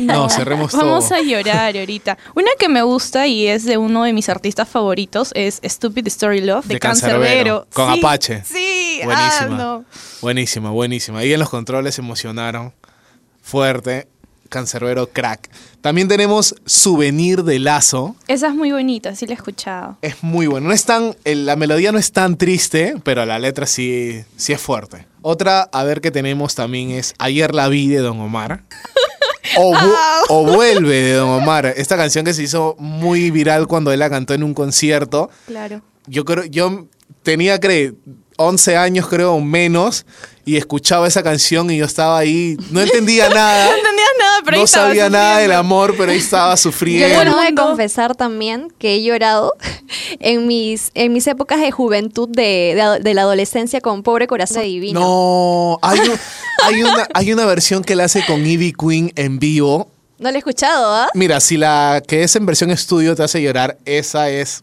No, 0.00 0.28
cerremos 0.28 0.72
Vamos 0.72 1.08
todo. 1.08 1.18
a 1.18 1.22
llorar 1.22 1.74
ahorita. 1.74 2.18
Una 2.34 2.50
que 2.58 2.68
me 2.68 2.82
gusta 2.82 3.26
y 3.26 3.46
es 3.46 3.64
de 3.64 3.78
uno 3.78 4.02
de 4.04 4.12
mis 4.12 4.28
artistas 4.28 4.68
favoritos 4.68 5.30
es 5.34 5.58
Stupid 5.64 6.06
Story 6.08 6.42
Love 6.42 6.66
de, 6.66 6.74
De 6.74 6.80
Cancerbero. 6.80 7.66
Con 7.72 7.94
Sí, 7.94 7.98
Apache. 8.00 8.44
Sí, 8.44 9.00
Buenísima. 9.04 9.38
ah, 9.40 9.46
no. 9.48 9.84
Buenísima, 10.20 10.70
buenísima. 10.70 11.20
Ahí 11.20 11.32
en 11.32 11.40
los 11.40 11.48
controles 11.48 11.94
se 11.94 12.02
emocionaron. 12.02 12.74
Fuerte. 13.40 14.08
Cancerbero 14.48 15.08
crack. 15.08 15.50
También 15.80 16.08
tenemos 16.08 16.54
Souvenir 16.64 17.44
de 17.44 17.58
Lazo. 17.58 18.16
Esa 18.28 18.48
es 18.48 18.54
muy 18.54 18.72
bonita, 18.72 19.14
sí 19.14 19.26
la 19.26 19.32
he 19.32 19.36
escuchado. 19.36 19.96
Es 20.02 20.22
muy 20.22 20.46
bueno. 20.46 20.68
No 20.68 20.74
es 20.74 20.84
tan, 20.84 21.14
la 21.24 21.56
melodía 21.56 21.92
no 21.92 21.98
es 21.98 22.12
tan 22.12 22.36
triste, 22.36 22.94
pero 23.04 23.24
la 23.24 23.38
letra 23.38 23.66
sí, 23.66 24.22
sí 24.36 24.52
es 24.52 24.60
fuerte. 24.60 25.06
Otra, 25.22 25.62
a 25.62 25.84
ver 25.84 26.00
que 26.00 26.10
tenemos 26.10 26.54
también 26.54 26.90
es 26.90 27.14
Ayer 27.18 27.54
la 27.54 27.68
vi 27.68 27.88
de 27.88 27.98
Don 27.98 28.20
Omar. 28.20 28.62
O, 29.58 29.72
vu- 29.72 29.94
o 30.28 30.44
Vuelve 30.44 30.94
de 31.02 31.12
Don 31.14 31.28
Omar. 31.30 31.72
Esta 31.76 31.96
canción 31.96 32.24
que 32.24 32.34
se 32.34 32.42
hizo 32.42 32.74
muy 32.80 33.30
viral 33.30 33.68
cuando 33.68 33.92
él 33.92 34.00
la 34.00 34.10
cantó 34.10 34.34
en 34.34 34.42
un 34.42 34.52
concierto. 34.54 35.30
Claro. 35.46 35.82
Yo 36.08 36.24
creo, 36.24 36.44
yo 36.44 36.88
tenía, 37.22 37.58
creo, 37.60 37.94
11 38.36 38.76
años, 38.76 39.06
creo, 39.08 39.34
o 39.34 39.40
menos, 39.40 40.04
y 40.44 40.56
escuchaba 40.56 41.08
esa 41.08 41.22
canción 41.22 41.70
y 41.70 41.78
yo 41.78 41.84
estaba 41.86 42.18
ahí, 42.18 42.56
no 42.70 42.80
entendía 42.80 43.28
nada. 43.34 43.66
No 43.70 43.76
entendías 43.76 44.08
nada, 44.18 44.36
pero 44.44 44.56
ahí 44.56 44.62
no 44.62 44.66
sabía 44.66 45.10
nada 45.10 45.38
del 45.38 45.52
amor, 45.52 45.94
pero 45.98 46.12
ahí 46.12 46.18
estaba 46.18 46.50
Yo 46.52 46.56
sufriendo. 46.58 47.20
El 47.20 47.28
tengo 47.28 47.40
que 47.40 47.54
confesar 47.54 48.14
también 48.14 48.72
que 48.78 48.94
he 48.94 49.02
llorado 49.02 49.54
en 50.20 50.46
mis, 50.46 50.90
en 50.94 51.12
mis 51.12 51.26
épocas 51.26 51.60
de 51.60 51.70
juventud 51.72 52.28
de, 52.28 52.98
de 53.02 53.14
la 53.14 53.22
adolescencia 53.22 53.80
con 53.80 54.02
Pobre 54.02 54.26
Corazón 54.26 54.62
Divino. 54.62 55.00
No, 55.00 55.78
hay, 55.82 55.98
un- 56.00 56.18
hay, 56.64 56.82
una, 56.82 57.08
hay 57.14 57.32
una 57.32 57.44
versión 57.46 57.82
que 57.82 57.96
la 57.96 58.04
hace 58.04 58.24
con 58.26 58.46
Ivy 58.46 58.72
Queen 58.72 59.12
en 59.16 59.38
vivo. 59.38 59.88
No 60.18 60.30
lo 60.30 60.34
he 60.36 60.38
escuchado, 60.38 60.94
¿ah? 60.94 61.08
Mira, 61.12 61.40
si 61.40 61.58
la 61.58 62.02
que 62.06 62.22
es 62.22 62.34
en 62.36 62.46
versión 62.46 62.70
estudio 62.70 63.14
te 63.14 63.22
hace 63.22 63.42
llorar, 63.42 63.76
esa 63.84 64.30
es 64.30 64.62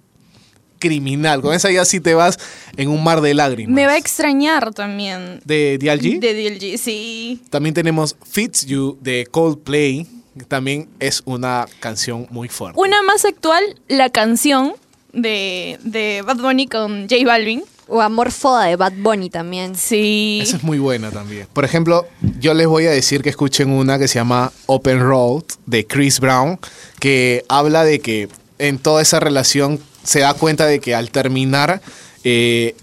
criminal. 0.84 1.42
Con 1.42 1.54
esa 1.54 1.72
ya 1.72 1.86
sí 1.86 2.02
te 2.02 2.14
vas 2.14 2.38
en 2.76 2.90
un 2.90 3.02
mar 3.02 3.22
de 3.22 3.34
lágrimas. 3.34 3.74
Me 3.74 3.86
va 3.86 3.94
a 3.94 3.98
extrañar 3.98 4.74
también. 4.74 5.40
¿De 5.46 5.78
DLG? 5.80 6.20
De 6.20 6.34
DLG, 6.34 6.78
sí. 6.78 7.42
También 7.50 7.74
tenemos 7.74 8.18
Fits 8.30 8.66
You 8.66 8.98
de 9.02 9.26
Coldplay. 9.32 10.06
que 10.38 10.44
También 10.44 10.90
es 11.00 11.22
una 11.24 11.66
canción 11.80 12.28
muy 12.30 12.50
fuerte. 12.50 12.78
Una 12.80 13.02
más 13.04 13.24
actual, 13.24 13.64
la 13.88 14.10
canción 14.10 14.74
de, 15.14 15.80
de 15.84 16.22
Bad 16.26 16.38
Bunny 16.38 16.68
con 16.68 17.08
J 17.10 17.16
Balvin. 17.26 17.64
O 17.86 18.02
Amor 18.02 18.32
Foda 18.32 18.64
de 18.66 18.78
Bad 18.78 18.94
Bunny 18.98 19.30
también. 19.30 19.76
Sí. 19.76 20.40
Esa 20.42 20.56
es 20.56 20.64
muy 20.64 20.80
buena 20.80 21.12
también. 21.12 21.48
Por 21.52 21.66
ejemplo, 21.66 22.08
yo 22.40 22.54
les 22.54 22.66
voy 22.66 22.86
a 22.88 22.92
decir 22.92 23.22
que 23.22 23.30
escuchen 23.30 23.70
una 23.70 24.00
que 24.00 24.08
se 24.08 24.16
llama 24.16 24.54
Open 24.68 25.02
Road 25.02 25.44
de 25.66 25.86
Chris 25.86 26.22
Brown, 26.22 26.58
que 27.00 27.44
habla 27.50 27.84
de 27.84 28.00
que 28.00 28.30
en 28.58 28.80
toda 28.80 29.02
esa 29.02 29.20
relación 29.20 29.82
se 30.04 30.20
da 30.20 30.34
cuenta 30.34 30.66
de 30.66 30.80
que 30.80 30.94
al 30.96 31.10
terminar, 31.12 31.82
eh, 32.24 32.76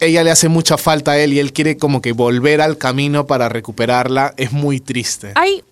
ella 0.00 0.22
le 0.22 0.30
hace 0.30 0.48
mucha 0.48 0.76
falta 0.76 1.12
a 1.12 1.18
él 1.18 1.32
y 1.32 1.38
él 1.38 1.52
quiere 1.52 1.76
como 1.78 2.02
que 2.02 2.12
volver 2.12 2.60
al 2.60 2.76
camino 2.78 3.26
para 3.26 3.48
recuperarla. 3.48 4.34
Es 4.36 4.52
muy 4.52 4.78
triste. 4.80 5.32
Hay 5.36 5.62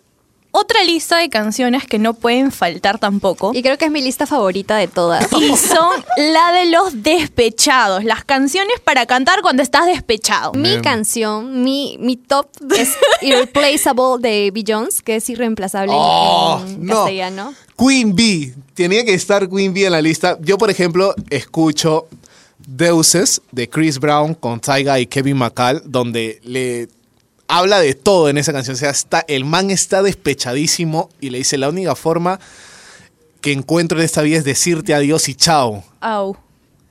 otra 0.56 0.84
lista 0.84 1.18
de 1.18 1.28
canciones 1.28 1.84
que 1.84 1.98
no 1.98 2.14
pueden 2.14 2.52
faltar 2.52 2.98
tampoco. 3.00 3.50
Y 3.52 3.60
creo 3.62 3.76
que 3.76 3.86
es 3.86 3.90
mi 3.90 4.00
lista 4.00 4.24
favorita 4.24 4.76
de 4.76 4.86
todas. 4.86 5.26
Y 5.32 5.56
son 5.56 5.90
la 6.16 6.52
de 6.52 6.66
los 6.70 7.02
despechados, 7.02 8.04
las 8.04 8.24
canciones 8.24 8.78
para 8.80 9.04
cantar 9.04 9.42
cuando 9.42 9.62
estás 9.64 9.84
despechado. 9.86 10.52
Mi 10.54 10.80
canción, 10.80 11.62
mi, 11.64 11.96
mi 12.00 12.16
top 12.16 12.46
es 12.78 12.90
Irreplaceable 13.20 14.16
de 14.20 14.50
B. 14.52 14.62
Jones, 14.66 15.02
que 15.02 15.16
es 15.16 15.28
irreemplazable 15.28 15.92
en- 15.92 15.98
Oh, 16.00 16.62
en 16.64 16.86
no. 16.86 16.94
castellano. 16.94 17.54
Queen 17.76 18.14
Bee. 18.14 18.54
Tenía 18.74 19.04
que 19.04 19.14
estar 19.14 19.48
Queen 19.48 19.72
Bee 19.72 19.86
en 19.86 19.92
la 19.92 20.02
lista. 20.02 20.38
Yo, 20.40 20.58
por 20.58 20.70
ejemplo, 20.70 21.14
escucho 21.30 22.08
Deuces 22.66 23.42
de 23.52 23.68
Chris 23.68 23.98
Brown 23.98 24.34
con 24.34 24.60
Tyga 24.60 24.98
y 25.00 25.06
Kevin 25.06 25.36
McCall, 25.36 25.82
donde 25.84 26.40
le 26.44 26.88
habla 27.48 27.80
de 27.80 27.94
todo 27.94 28.28
en 28.28 28.38
esa 28.38 28.52
canción. 28.52 28.74
O 28.74 28.78
sea, 28.78 28.90
está, 28.90 29.24
el 29.28 29.44
man 29.44 29.70
está 29.70 30.02
despechadísimo 30.02 31.10
y 31.20 31.30
le 31.30 31.38
dice, 31.38 31.58
la 31.58 31.68
única 31.68 31.94
forma 31.94 32.40
que 33.40 33.52
encuentro 33.52 33.98
en 33.98 34.04
esta 34.04 34.22
vida 34.22 34.38
es 34.38 34.44
decirte 34.44 34.94
adiós 34.94 35.28
y 35.28 35.34
chao. 35.34 35.84
Au. 36.00 36.36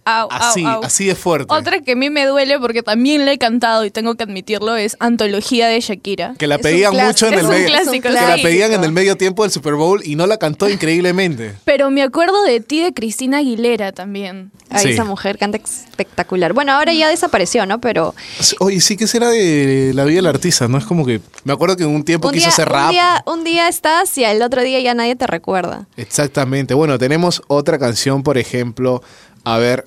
Au, 0.06 0.28
Así, 0.32 0.66
au. 0.66 0.84
así 0.84 1.06
de 1.06 1.16
fuerte. 1.16 1.54
Otra 1.54 1.80
que 1.82 1.94
a 1.94 1.96
mí 1.96 2.10
me 2.10 2.26
duele 2.26 2.60
porque 2.60 2.84
también 2.84 3.26
la 3.26 3.32
he 3.32 3.38
cantado 3.38 3.86
y 3.86 3.92
tengo 3.92 4.16
que 4.16 4.24
admitirlo 4.24 4.76
es 4.76 4.98
Antología 5.00 5.68
de 5.68 5.80
Shakira. 5.80 6.36
Que 6.38 6.48
la 6.48 6.56
Es 6.56 6.60
un 6.60 6.64
pedían 6.64 6.94
mucho 6.96 7.28
en 7.28 7.34
el 7.36 7.46
un 7.46 7.50
medio. 7.52 7.68
clásico, 7.68 8.02
Que 8.10 8.10
la 8.12 8.36
pedían 8.42 8.74
en 8.74 8.84
el 8.84 8.92
medio 8.92 9.16
tiempo 9.18 9.44
del 9.44 9.52
Super 9.52 9.76
Bowl 9.76 10.02
y 10.04 10.16
no 10.16 10.28
la 10.28 10.38
cantó 10.38 10.68
increíblemente. 10.70 11.56
Pero 11.66 11.90
me 11.90 12.02
acuerdo 12.04 12.44
de 12.44 12.60
ti 12.60 12.82
de 12.82 12.94
Cristina 12.94 13.38
Aguilera 13.38 13.92
también. 13.92 14.52
Ay, 14.70 14.84
Sí. 14.84 14.90
esa 14.92 15.04
mujer 15.06 15.38
canta 15.38 15.58
espectacular. 15.58 16.54
Bueno, 16.54 16.74
ahora 16.74 16.94
ya 16.94 17.08
desapareció, 17.10 17.66
¿no? 17.66 17.80
Pero 17.80 18.16
Oye, 18.60 18.82
sí 18.82 18.98
que 18.98 19.08
será 19.08 19.30
de 19.30 19.92
la 19.94 20.04
vida 20.04 20.18
del 20.18 20.26
artista, 20.28 20.68
¿no? 20.68 20.78
Es 20.78 20.86
como 20.86 21.06
que. 21.06 21.22
Me 21.44 21.54
acuerdo 21.54 21.78
que 21.78 21.84
en 21.84 21.90
un 21.90 22.04
tiempo 22.04 22.28
un 22.30 22.34
quiso 22.34 22.46
día, 22.48 22.54
hacer 22.54 22.68
un, 22.68 22.74
rap. 22.74 22.92
día, 22.92 23.24
un 23.28 23.44
día 23.44 23.68
estás 23.68 24.18
y 24.18 24.26
al 24.26 24.42
otro 24.42 24.62
día 24.64 24.80
ya 24.80 24.94
nadie 24.94 25.16
te 25.16 25.28
recuerda. 25.28 25.88
Exactamente. 25.96 26.74
Bueno, 26.74 26.98
tenemos 26.98 27.42
otra 27.48 27.78
canción, 27.80 28.24
por 28.24 28.38
ejemplo, 28.38 29.04
a 29.44 29.58
ver, 29.58 29.84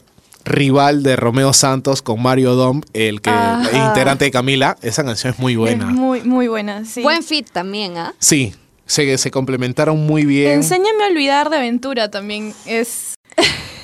Rival 0.46 1.02
de 1.02 1.16
Romeo 1.16 1.52
Santos 1.52 2.00
con 2.02 2.22
Mario 2.22 2.54
Dom, 2.54 2.80
el 2.92 3.20
que 3.20 3.30
Ajá. 3.30 3.68
el 3.70 3.76
integrante 3.88 4.24
de 4.24 4.30
Camila. 4.30 4.76
Esa 4.80 5.04
canción 5.04 5.34
es 5.34 5.38
muy 5.38 5.56
buena. 5.56 5.88
Es 5.88 5.94
muy, 5.94 6.22
muy 6.22 6.48
buena, 6.48 6.84
sí. 6.84 7.02
Buen 7.02 7.22
fit 7.22 7.50
también, 7.50 7.98
¿ah? 7.98 8.14
Sí, 8.18 8.54
se, 8.86 9.18
se 9.18 9.30
complementaron 9.30 9.98
muy 10.06 10.24
bien. 10.24 10.52
Enséñame 10.52 11.04
a 11.04 11.08
olvidar 11.08 11.50
de 11.50 11.56
aventura 11.56 12.10
también. 12.10 12.54
Es, 12.64 13.15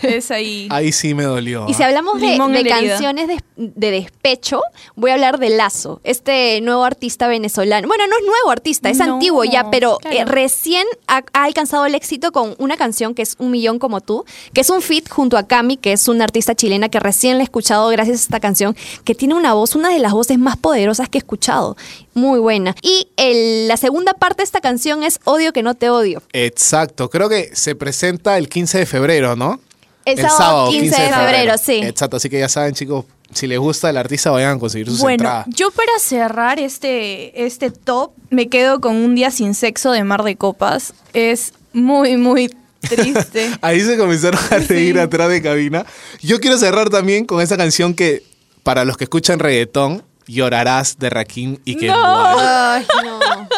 es 0.03 0.31
ahí. 0.31 0.69
Ahí 0.71 0.93
sí 0.93 1.15
me 1.15 1.25
dolió. 1.25 1.67
Y 1.69 1.75
si 1.75 1.83
¿ah? 1.83 1.87
hablamos 1.87 2.21
de, 2.21 2.37
canciones 2.69 3.29
de, 3.29 3.39
de 3.57 3.91
despecho, 3.91 4.61
voy 4.97 5.11
a 5.11 5.15
hablar 5.15 5.39
de 5.39 5.51
Lazo, 5.51 6.01
este 6.05 6.61
nuevo 6.61 6.85
artista 6.85 7.29
venezolano. 7.29 7.87
Bueno, 7.89 8.07
no 8.07 8.17
es 8.19 8.25
nuevo 8.27 8.51
artista, 8.51 8.91
es 8.91 8.99
No, 8.99 9.15
antiguo 9.15 9.45
ya, 9.45 9.71
pero 9.71 9.99
claro. 9.99 10.17
eh, 10.17 10.25
recién 10.25 10.87
ha, 11.07 11.23
ha 11.33 11.45
alcanzado 11.45 11.87
el 11.87 11.95
éxito 11.95 12.33
con 12.33 12.55
una 12.59 12.77
canción 12.77 13.15
que 13.15 13.23
es 13.23 13.37
Un 13.39 13.51
Millón 13.51 13.79
como 13.79 14.01
tú, 14.01 14.25
que 14.53 14.61
es 14.63 14.71
un 14.71 14.83
feat 14.83 15.09
junto 15.09 15.37
a 15.37 15.47
Cami, 15.47 15.77
que 15.77 15.93
es 15.93 16.09
una 16.09 16.25
artista 16.25 16.55
chilena 16.55 16.89
que 16.89 17.01
recién 17.01 17.37
la 17.37 17.43
he 17.43 17.45
escuchado 17.45 17.89
gracias 17.91 18.19
a 18.19 18.23
esta 18.23 18.41
canción, 18.41 18.77
que 19.05 19.15
tiene 19.15 19.35
una 19.35 19.55
voz, 19.55 19.75
una 19.75 19.91
de 19.91 19.99
las 19.99 20.13
voces 20.13 20.39
más 20.39 20.57
poderosas 20.57 21.09
que 21.09 21.19
he 21.19 21.21
escuchado. 21.21 21.77
Muy 22.15 22.39
buena. 22.41 22.75
Y 22.83 23.09
el- 23.17 23.69
la 23.69 23.77
segunda 23.77 24.15
parte 24.15 24.39
de 24.39 24.45
esta 24.45 24.61
canción 24.61 25.03
es 25.03 25.21
Odio 25.25 25.53
que 25.53 25.63
no 25.63 25.75
te 25.75 25.91
odio. 25.91 26.23
Exacto, 26.33 27.09
creo 27.11 27.29
que 27.29 27.51
se 27.55 27.75
presenta 27.75 28.39
el 28.39 28.49
15 28.49 28.79
de 28.79 28.87
febrero, 28.87 29.37
¿no? 29.37 29.61
El 30.05 30.19
sábado 30.19 30.71
15 30.71 31.03
de 31.03 31.09
febrero, 31.13 31.55
sí. 31.59 31.81
Exacto, 31.83 32.17
así 32.17 32.29
que 32.29 32.39
ya 32.39 32.49
saben, 32.49 32.75
chicos, 32.75 33.05
si 33.33 33.47
les 33.47 33.59
gusta 33.59 33.89
el 33.91 33.97
artista, 33.97 34.31
vayan 34.31 34.57
a 34.57 34.59
conseguir 34.59 34.89
sus 34.89 34.99
Bueno, 34.99 35.15
entradas. 35.25 35.47
yo 35.49 35.71
para 35.71 35.93
cerrar 36.01 36.59
este, 36.59 37.45
este 37.45 37.71
top 37.71 38.13
me 38.31 38.49
quedo 38.49 38.81
con 38.81 38.97
Un 38.97 39.15
día 39.15 39.31
sin 39.31 39.55
sexo 39.55 39.93
de 39.93 40.05
Mar 40.05 40.23
de 40.23 40.37
Copas. 40.37 40.93
Es 41.13 41.53
muy, 41.73 42.17
muy 42.17 42.55
Triste. 42.89 43.51
Ahí 43.63 43.81
se 43.81 43.97
comenzaron 43.97 44.41
a 44.51 44.59
reír 44.59 44.99
atrás 44.99 45.29
de 45.31 45.41
cabina. 45.41 45.87
Yo 46.21 46.41
quiero 46.41 46.59
cerrar 46.59 46.91
también 46.91 47.25
con 47.27 47.41
esa 47.41 47.57
canción 47.57 47.95
que, 47.95 48.25
para 48.65 48.85
los 48.85 48.97
que 48.97 49.05
escuchan 49.05 49.39
reggaetón, 49.39 50.03
llorarás 50.27 50.99
de 50.99 51.09
Rakim 51.11 51.59
y 51.65 51.77
que 51.77 51.91
Ay, 51.91 52.85
no. 53.05 53.21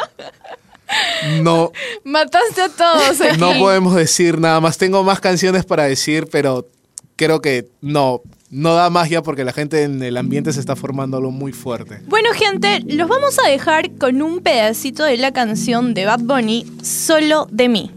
no, 1.43 1.73
Mataste 2.05 2.63
a 2.63 2.69
todos 2.69 3.21
aquí. 3.21 3.39
no 3.39 3.53
podemos 3.59 3.95
decir 3.95 4.39
nada 4.39 4.61
más. 4.61 4.79
Tengo 4.79 5.03
más 5.03 5.21
canciones 5.21 5.65
para 5.65 5.85
decir, 5.85 6.29
pero 6.31 6.69
creo 7.17 7.41
que 7.41 7.69
no, 7.81 8.23
no 8.51 8.75
da 8.75 9.07
ya 9.07 9.23
porque 9.23 9.45
la 9.45 9.53
gente 9.53 9.83
en 9.83 10.03
el 10.03 10.17
ambiente 10.17 10.53
se 10.53 10.61
está 10.61 10.77
formando 10.77 11.17
algo 11.17 11.31
muy 11.31 11.53
fuerte. 11.53 12.01
Bueno, 12.07 12.31
gente, 12.35 12.81
los 12.87 13.09
vamos 13.09 13.37
a 13.45 13.49
dejar 13.49 13.91
con 13.97 14.23
un 14.23 14.41
pedacito 14.41 15.05
de 15.05 15.17
la 15.17 15.33
canción 15.33 15.95
de 15.95 16.07
Bad 16.07 16.21
Bunny, 16.21 16.67
Solo 16.83 17.49
de 17.51 17.69
mí. 17.69 17.91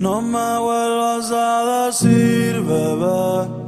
No 0.00 0.22
me 0.22 0.58
vuelvas 0.58 1.30
a 1.30 1.86
decir, 1.86 2.62
bebé. 2.62 3.60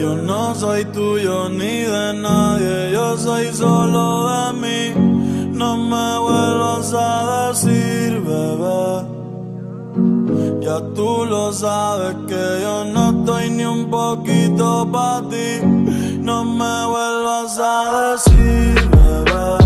Yo 0.00 0.16
no 0.16 0.54
soy 0.54 0.84
tuyo 0.86 1.48
ni 1.48 1.82
de 1.82 2.14
nadie, 2.14 2.92
yo 2.92 3.16
soy 3.18 3.52
solo 3.52 4.28
de 4.28 4.52
mí. 4.60 5.13
No 5.54 5.76
me 5.76 6.18
vuelvas 6.18 6.92
a 6.92 7.48
decir, 7.48 8.20
bebé. 8.20 9.06
Ya 10.60 10.80
tú 10.94 11.24
lo 11.26 11.52
sabes 11.52 12.16
que 12.26 12.60
yo 12.62 12.84
no 12.86 13.10
estoy 13.10 13.50
ni 13.50 13.64
un 13.64 13.88
poquito 13.88 14.88
para 14.90 15.28
ti. 15.28 15.60
No 16.18 16.44
me 16.44 16.86
vuelvas 16.86 17.56
a 17.60 18.14
decir, 18.14 18.90
bebé. 18.90 19.63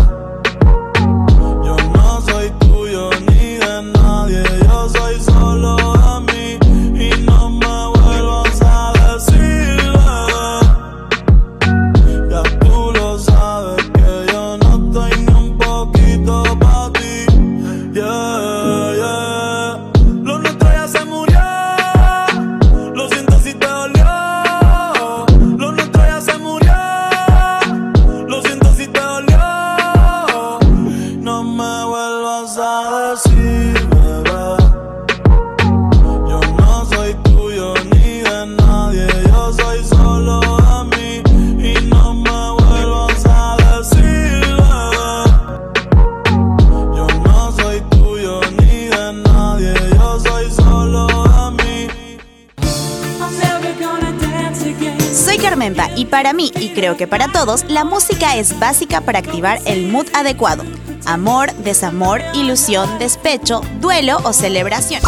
Para 56.19 56.33
mí, 56.33 56.51
y 56.59 56.71
creo 56.71 56.97
que 56.97 57.07
para 57.07 57.29
todos, 57.29 57.63
la 57.69 57.85
música 57.85 58.35
es 58.35 58.59
básica 58.59 58.99
para 58.99 59.19
activar 59.19 59.61
el 59.63 59.87
mood 59.87 60.05
adecuado. 60.13 60.65
Amor, 61.05 61.53
desamor, 61.63 62.21
ilusión, 62.33 62.89
despecho, 62.99 63.61
duelo 63.79 64.17
o 64.25 64.33
celebración. 64.33 65.01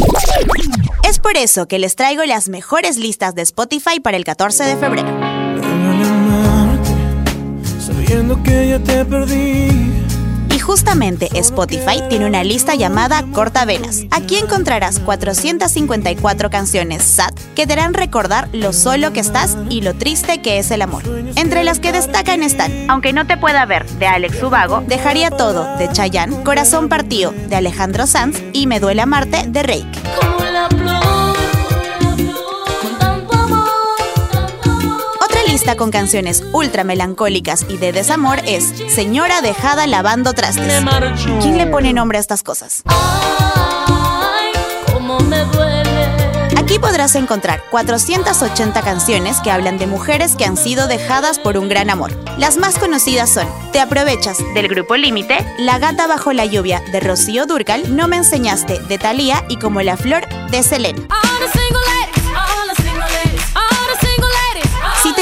Es 1.04 1.20
por 1.20 1.36
eso 1.36 1.68
que 1.68 1.80
les 1.80 1.98
traigo 1.98 2.24
las 2.24 2.48
mejores 2.48 2.96
listas 2.96 3.36
de 3.36 3.42
Spotify 3.42 4.00
para 4.00 4.16
el 4.16 4.24
14 4.24 4.64
de 4.64 4.78
febrero. 4.78 5.10
Y 10.62 10.64
justamente 10.64 11.28
Spotify 11.40 12.04
tiene 12.08 12.28
una 12.28 12.44
lista 12.44 12.76
llamada 12.76 13.26
Cortavenas. 13.34 14.02
Aquí 14.12 14.36
encontrarás 14.36 15.00
454 15.00 16.52
canciones 16.52 17.02
sad 17.02 17.34
que 17.56 17.66
te 17.66 17.74
harán 17.74 17.96
recordar 17.96 18.48
lo 18.54 18.72
solo 18.72 19.12
que 19.12 19.22
estás 19.22 19.58
y 19.72 19.82
lo 19.82 19.96
triste 19.96 20.44
que 20.44 20.60
es 20.60 20.70
el 20.70 20.84
amor. 20.84 21.02
Entre 21.36 21.64
las 21.64 21.80
que 21.80 21.92
destacan 21.92 22.44
están 22.44 22.92
Aunque 22.92 23.12
no 23.12 23.26
te 23.26 23.38
pueda 23.38 23.66
ver, 23.66 23.90
de 23.90 24.06
Alex 24.06 24.44
Ubago, 24.44 24.84
Dejaría 24.86 25.32
todo, 25.32 25.78
de 25.78 25.92
Chayanne, 25.92 26.44
Corazón 26.44 26.90
partido, 26.90 27.32
de 27.32 27.56
Alejandro 27.56 28.06
Sanz 28.06 28.40
y 28.54 28.68
Me 28.68 28.80
duele 28.80 29.02
amarte, 29.02 29.48
de 29.48 29.64
Reik. 29.64 30.21
Lista 35.62 35.76
con 35.78 35.92
canciones 35.92 36.44
ultra 36.54 36.84
melancólicas 36.84 37.68
y 37.70 37.78
de 37.78 37.92
desamor 37.92 38.40
es 38.48 38.74
Señora 38.88 39.42
dejada 39.42 39.86
lavando 39.86 40.34
trastes. 40.34 40.84
¿Quién 41.40 41.60
le 41.60 41.68
pone 41.68 41.94
nombre 41.94 42.18
a 42.18 42.22
estas 42.22 42.42
cosas? 42.42 42.82
Aquí 46.58 46.80
podrás 46.80 47.14
encontrar 47.14 47.62
480 47.70 48.82
canciones 48.82 49.40
que 49.42 49.52
hablan 49.52 49.78
de 49.78 49.86
mujeres 49.86 50.36
que 50.36 50.46
han 50.46 50.58
sido 50.58 50.88
dejadas 50.88 51.38
por 51.38 51.60
un 51.60 51.70
gran 51.70 51.92
amor. 51.92 52.12
Las 52.40 52.58
más 52.58 52.80
conocidas 52.80 53.30
son 53.30 53.48
Te 53.72 53.80
aprovechas 53.80 54.40
del 54.56 54.68
grupo 54.68 54.96
Límite, 54.96 55.46
La 55.60 55.78
gata 55.78 56.08
bajo 56.08 56.34
la 56.34 56.46
lluvia 56.46 56.82
de 56.92 57.02
Rocío 57.02 57.46
Durcal, 57.46 57.96
No 57.96 58.08
me 58.08 58.18
enseñaste 58.18 58.80
de 58.80 58.98
Thalía 58.98 59.46
y 59.48 59.60
Como 59.60 59.84
la 59.84 59.96
flor 59.96 60.28
de 60.50 60.64
Selena. 60.64 61.08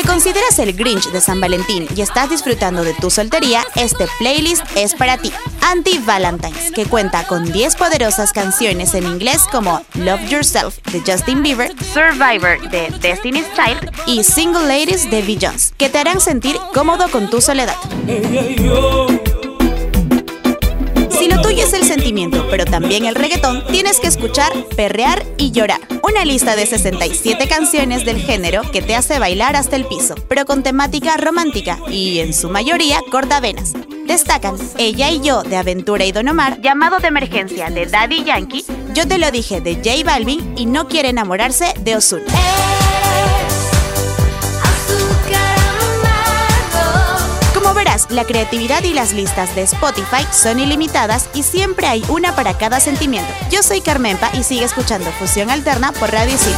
Consideras 0.09 0.57
el 0.57 0.73
Grinch 0.73 1.11
de 1.11 1.21
San 1.21 1.39
Valentín 1.39 1.87
y 1.95 2.01
estás 2.01 2.31
disfrutando 2.31 2.83
de 2.83 2.95
tu 2.95 3.11
soltería, 3.11 3.63
este 3.75 4.07
playlist 4.17 4.63
es 4.75 4.95
para 4.95 5.17
ti. 5.17 5.31
Anti-Valentines, 5.61 6.71
que 6.71 6.87
cuenta 6.87 7.27
con 7.27 7.45
10 7.51 7.75
poderosas 7.75 8.33
canciones 8.33 8.95
en 8.95 9.05
inglés 9.05 9.43
como 9.51 9.83
Love 9.93 10.27
Yourself 10.27 10.79
de 10.91 11.01
Justin 11.01 11.43
Bieber, 11.43 11.71
Survivor 11.93 12.59
de 12.71 12.89
Destiny's 12.99 13.45
Child 13.53 13.91
y 14.07 14.23
Single 14.23 14.65
Ladies 14.65 15.11
de 15.11 15.37
Jones, 15.39 15.73
que 15.77 15.89
te 15.89 15.99
harán 15.99 16.19
sentir 16.19 16.57
cómodo 16.73 17.07
con 17.11 17.29
tu 17.29 17.39
soledad. 17.39 17.77
Es 21.59 21.73
el 21.73 21.83
sentimiento, 21.83 22.47
pero 22.49 22.63
también 22.63 23.05
el 23.05 23.15
reggaetón, 23.15 23.65
tienes 23.67 23.99
que 23.99 24.07
escuchar 24.07 24.51
Perrear 24.77 25.25
y 25.37 25.51
Llorar. 25.51 25.81
Una 26.01 26.23
lista 26.23 26.55
de 26.55 26.65
67 26.65 27.47
canciones 27.49 28.05
del 28.05 28.17
género 28.17 28.61
que 28.71 28.81
te 28.81 28.95
hace 28.95 29.19
bailar 29.19 29.57
hasta 29.57 29.75
el 29.75 29.85
piso, 29.85 30.15
pero 30.29 30.45
con 30.45 30.63
temática 30.63 31.17
romántica 31.17 31.77
y 31.89 32.19
en 32.19 32.33
su 32.33 32.49
mayoría 32.49 33.01
cortavenas. 33.11 33.73
Destacan 34.07 34.55
Ella 34.77 35.11
y 35.11 35.19
Yo 35.19 35.43
de 35.43 35.57
Aventura 35.57 36.05
y 36.05 36.13
Don 36.13 36.29
Omar, 36.29 36.61
Llamado 36.61 36.99
de 36.99 37.09
Emergencia 37.09 37.69
de 37.69 37.85
Daddy 37.85 38.23
Yankee, 38.23 38.65
Yo 38.93 39.05
te 39.05 39.17
lo 39.17 39.29
dije 39.29 39.59
de 39.59 39.75
J 39.75 40.03
Balvin 40.05 40.57
y 40.57 40.65
No 40.65 40.87
quiere 40.87 41.09
enamorarse 41.09 41.73
de 41.81 41.97
Ozuna. 41.97 42.78
La 48.09 48.25
creatividad 48.25 48.83
y 48.83 48.93
las 48.93 49.13
listas 49.13 49.55
de 49.55 49.61
Spotify 49.61 50.25
son 50.31 50.59
ilimitadas 50.59 51.29
y 51.33 51.43
siempre 51.43 51.87
hay 51.87 52.03
una 52.09 52.35
para 52.35 52.57
cada 52.57 52.79
sentimiento. 52.79 53.31
Yo 53.51 53.63
soy 53.63 53.81
Carmenpa 53.81 54.29
y 54.33 54.43
sigue 54.43 54.65
escuchando 54.65 55.11
Fusión 55.11 55.49
Alterna 55.49 55.91
por 55.91 56.11
Radio 56.11 56.33
Isil. 56.33 56.55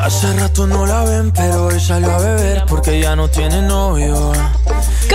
Hace 0.00 0.32
rato 0.34 0.66
no 0.66 0.84
la 0.84 1.04
ven, 1.04 1.30
pero 1.32 1.66
hoy 1.66 1.80
salió 1.80 2.10
a 2.10 2.18
beber 2.18 2.64
porque 2.66 3.00
ya 3.00 3.14
no 3.14 3.28
tiene 3.28 3.62
novio. 3.62 4.32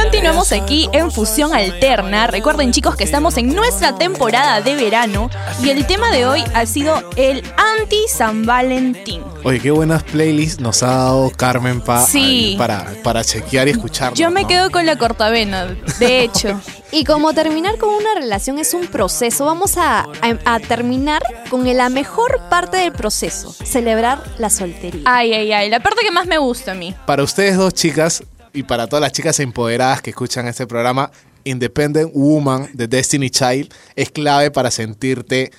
Continuamos 0.01 0.51
aquí 0.51 0.87
en 0.93 1.11
Fusión 1.11 1.55
Alterna. 1.55 2.27
Recuerden 2.27 2.71
chicos 2.71 2.95
que 2.95 3.03
estamos 3.03 3.35
en 3.37 3.55
nuestra 3.55 3.97
temporada 3.97 4.61
de 4.61 4.75
verano 4.75 5.27
y 5.63 5.69
el 5.69 5.87
tema 5.87 6.11
de 6.11 6.27
hoy 6.27 6.43
ha 6.53 6.67
sido 6.67 7.01
el 7.15 7.43
anti-San 7.57 8.45
Valentín. 8.45 9.23
Oye, 9.43 9.59
qué 9.59 9.71
buenas 9.71 10.03
playlists 10.03 10.59
nos 10.61 10.83
ha 10.83 10.87
dado 10.87 11.31
Carmen 11.31 11.81
pa, 11.81 12.05
Sí. 12.05 12.53
para, 12.59 12.85
para 13.03 13.23
chequear 13.23 13.67
y 13.67 13.71
escuchar. 13.71 14.13
Yo 14.13 14.29
me 14.29 14.45
quedo 14.45 14.69
con 14.69 14.85
la 14.85 14.97
cortavena, 14.97 15.65
de 15.99 16.21
hecho. 16.21 16.61
Y 16.89 17.03
como 17.03 17.33
terminar 17.33 17.77
con 17.77 17.89
una 17.89 18.13
relación 18.15 18.59
es 18.59 18.73
un 18.73 18.87
proceso, 18.87 19.43
vamos 19.43 19.75
a, 19.77 20.03
a- 20.21 20.37
a 20.53 20.59
terminar 20.61 21.21
con 21.49 21.65
la 21.75 21.89
mejor 21.89 22.39
parte 22.49 22.77
del 22.77 22.93
proceso, 22.93 23.51
celebrar 23.51 24.23
la 24.37 24.49
soltería. 24.49 25.01
Ay, 25.03 25.33
ay, 25.33 25.51
ay, 25.51 25.69
la 25.69 25.81
parte 25.81 25.97
que 26.05 26.11
más 26.11 26.27
me 26.27 26.37
gusta 26.37 26.71
a 26.71 26.75
mí. 26.75 26.95
Para 27.05 27.23
ustedes 27.23 27.57
dos 27.57 27.73
chicas 27.73 28.23
y 28.57 28.63
para 28.63 28.87
todas 28.87 29.01
las 29.01 29.11
chicas 29.11 29.39
empoderadas 29.39 30.01
que 30.01 30.09
escuchan 30.09 30.47
este 30.47 30.65
programa, 30.65 31.11
Independent 31.43 32.11
Woman 32.11 32.67
de 32.73 32.87
Destiny 32.87 33.29
Child 33.29 33.71
es 33.95 34.09
clave 34.09 34.49
para 34.49 34.71
sentirte, 34.71 35.51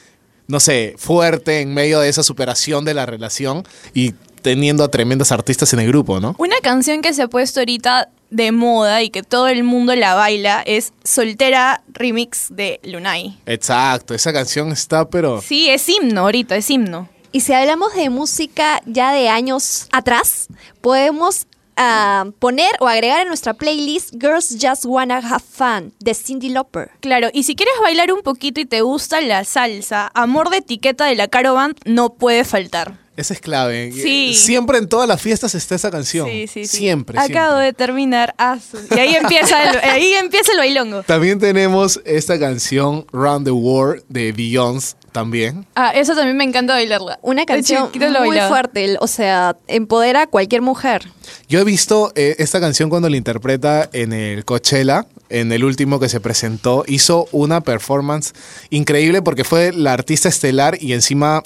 no 0.49 0.59
sé, 0.59 0.97
fuerte 0.99 1.61
en 1.61 1.73
medio 1.73 2.01
de 2.01 2.09
esa 2.09 2.25
superación 2.25 2.85
de 2.85 2.95
la 2.95 3.07
relación 3.07 3.63
y 3.95 4.15
teniendo 4.43 4.83
a 4.83 4.89
tremendos 4.89 5.31
artistas 5.31 5.73
en 5.75 5.79
el 5.79 5.87
grupo, 5.87 6.19
¿no? 6.19 6.35
Una 6.39 6.57
canción 6.61 7.01
que 7.01 7.15
se 7.15 7.23
ha 7.23 7.29
puesto 7.29 7.61
ahorita 7.61 8.09
de 8.31 8.51
moda 8.51 9.01
y 9.03 9.11
que 9.11 9.23
todo 9.23 9.47
el 9.47 9.63
mundo 9.63 9.95
la 9.95 10.15
baila 10.15 10.63
es 10.67 10.93
Soltera 11.05 11.83
Remix 11.93 12.49
de 12.51 12.81
Lunay. 12.83 13.39
Exacto, 13.47 14.13
esa 14.13 14.33
canción 14.33 14.73
está, 14.73 15.09
pero... 15.09 15.41
Sí, 15.41 15.71
es 15.71 15.89
himno 15.89 16.23
ahorita, 16.23 16.57
es 16.57 16.69
himno. 16.69 17.09
Y 17.31 17.43
si 17.43 17.53
hablamos 17.53 17.95
de 17.95 18.11
música 18.11 18.81
ya 18.87 19.13
de 19.13 19.29
años 19.29 19.87
atrás, 19.93 20.49
podemos 20.81 21.47
ah, 21.79 22.27
poner 22.39 22.71
o 22.81 22.89
agregar 22.89 23.23
en 23.23 23.29
nuestra 23.29 23.55
playlist 23.55 24.15
Girls 24.21 24.59
Just 24.61 24.85
Wanna 24.85 25.19
Have 25.19 25.45
Fun 25.51 25.95
de 26.01 26.13
Cindy 26.13 26.51
Lauper. 26.51 26.91
Claro, 27.01 27.29
y 27.33 27.45
si 27.45 27.57
quieres 27.57 27.75
bailar 27.81 28.13
un 28.13 28.23
poquito 28.23 28.61
y 28.61 28.67
te 28.67 28.83
gusta 28.83 29.21
la 29.21 29.45
salsa, 29.45 30.11
Amor 30.13 30.51
de 30.51 30.59
etiqueta 30.59 31.07
de 31.07 31.15
la 31.15 31.29
Caro 31.29 31.55
Band 31.55 31.77
no 31.87 32.15
puede 32.15 32.45
faltar. 32.45 33.08
Esa 33.19 33.35
es 33.35 33.41
clave. 33.41 33.91
Sí. 33.93 34.33
Siempre 34.33 34.79
en 34.79 34.89
todas 34.89 35.09
las 35.09 35.21
fiestas 35.21 35.53
está 35.57 35.75
esa 35.75 35.91
canción. 35.91 36.29
Sí, 36.29 36.47
sí, 36.47 36.67
sí. 36.67 36.77
Siempre. 36.77 37.19
Acabo 37.19 37.57
siempre. 37.57 37.65
de 37.67 37.73
terminar. 37.73 38.33
ah, 38.39 38.59
Y 38.95 38.99
ahí 38.99 39.17
empieza 39.17 39.71
el, 39.71 39.79
ahí 39.91 40.15
empieza 40.15 40.53
el 40.53 40.59
bailongo. 40.59 41.03
También 41.03 41.41
tenemos 41.41 42.01
esta 42.05 42.39
canción 42.39 43.07
Round 43.13 43.45
the 43.45 43.51
World 43.51 44.05
de 44.09 44.31
Beyoncé 44.31 44.95
también. 45.11 45.67
Ah, 45.75 45.91
eso 45.97 46.15
también 46.15 46.37
me 46.37 46.45
encanta 46.45 46.75
bailarla. 46.75 47.19
Una 47.23 47.45
canción 47.45 47.91
muy 48.23 48.39
fuerte, 48.43 48.97
o 49.01 49.09
sea, 49.09 49.57
empodera 49.67 50.23
a 50.23 50.27
cualquier 50.29 50.63
mujer. 50.63 51.11
Yo 51.49 51.59
he 51.59 51.65
visto 51.65 52.13
eh, 52.15 52.37
esta 52.39 52.61
canción 52.61 52.89
cuando 52.89 53.09
la 53.09 53.17
interpreta 53.17 53.91
en 53.93 54.13
el 54.13 54.45
Coachella, 54.45 55.07
en 55.29 55.51
el 55.51 55.65
último 55.65 55.99
que 55.99 56.09
se 56.09 56.21
presentó. 56.21 56.85
Hizo 56.87 57.27
una 57.33 57.63
performance 57.63 58.33
increíble 58.71 59.21
porque 59.23 59.43
fue 59.43 59.73
la 59.73 59.93
artista 59.93 60.29
estelar 60.29 60.79
y 60.81 60.93
encima 60.93 61.43